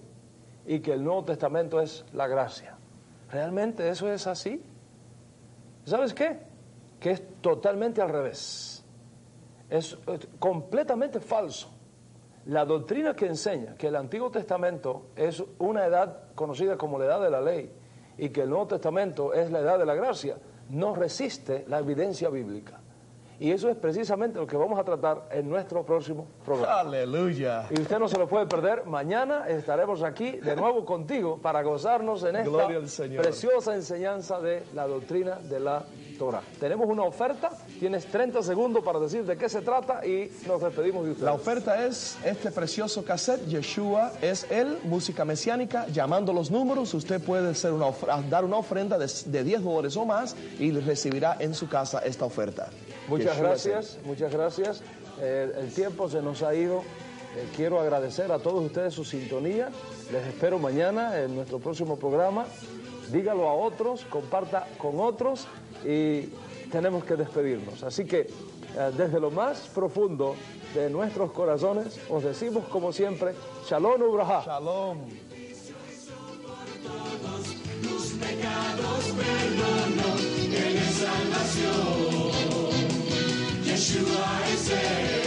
[0.66, 2.77] y que el Nuevo Testamento es la gracia.
[3.32, 4.62] ¿Realmente eso es así?
[5.86, 6.40] ¿Sabes qué?
[7.00, 8.84] Que es totalmente al revés.
[9.70, 9.98] Es,
[10.40, 11.70] completamente falso.
[12.46, 17.22] La doctrina que enseña que el Antiguo Testamento es una edad conocida como la edad
[17.22, 17.72] de la ley
[18.18, 20.38] y que el Nuevo Testamento es la edad de la gracia,
[20.70, 22.77] no resiste la evidencia bíblica.
[23.40, 26.80] Y eso es precisamente lo que vamos a tratar en nuestro próximo programa.
[26.80, 27.68] Aleluya.
[27.70, 28.86] Y usted no se lo puede perder.
[28.86, 32.68] Mañana estaremos aquí de nuevo contigo para gozarnos en esta
[33.22, 35.86] preciosa enseñanza de la doctrina de la
[36.18, 36.42] Torah.
[36.60, 41.06] Tenemos una oferta, tienes 30 segundos para decir de qué se trata y nos despedimos
[41.06, 41.26] de ustedes.
[41.26, 47.22] La oferta es este precioso cassette, Yeshua es él, música mesiánica, llamando los números, usted
[47.22, 47.88] puede hacer una
[48.30, 52.26] dar una ofrenda de, de 10 dólares o más y recibirá en su casa esta
[52.26, 52.70] oferta.
[53.08, 54.82] Muchas gracias, muchas gracias.
[55.22, 56.80] Eh, el tiempo se nos ha ido.
[57.36, 59.70] Eh, quiero agradecer a todos ustedes su sintonía.
[60.12, 62.46] Les espero mañana en nuestro próximo programa.
[63.12, 65.48] Dígalo a otros, comparta con otros
[65.86, 66.30] y
[66.72, 67.84] tenemos que despedirnos.
[67.84, 70.36] Así que eh, desde lo más profundo
[70.76, 73.34] de nuestros corazones os decimos como siempre,
[73.68, 74.44] Shalom Ubraha.
[74.46, 74.98] Shalom.
[83.88, 85.27] Yeshua is say?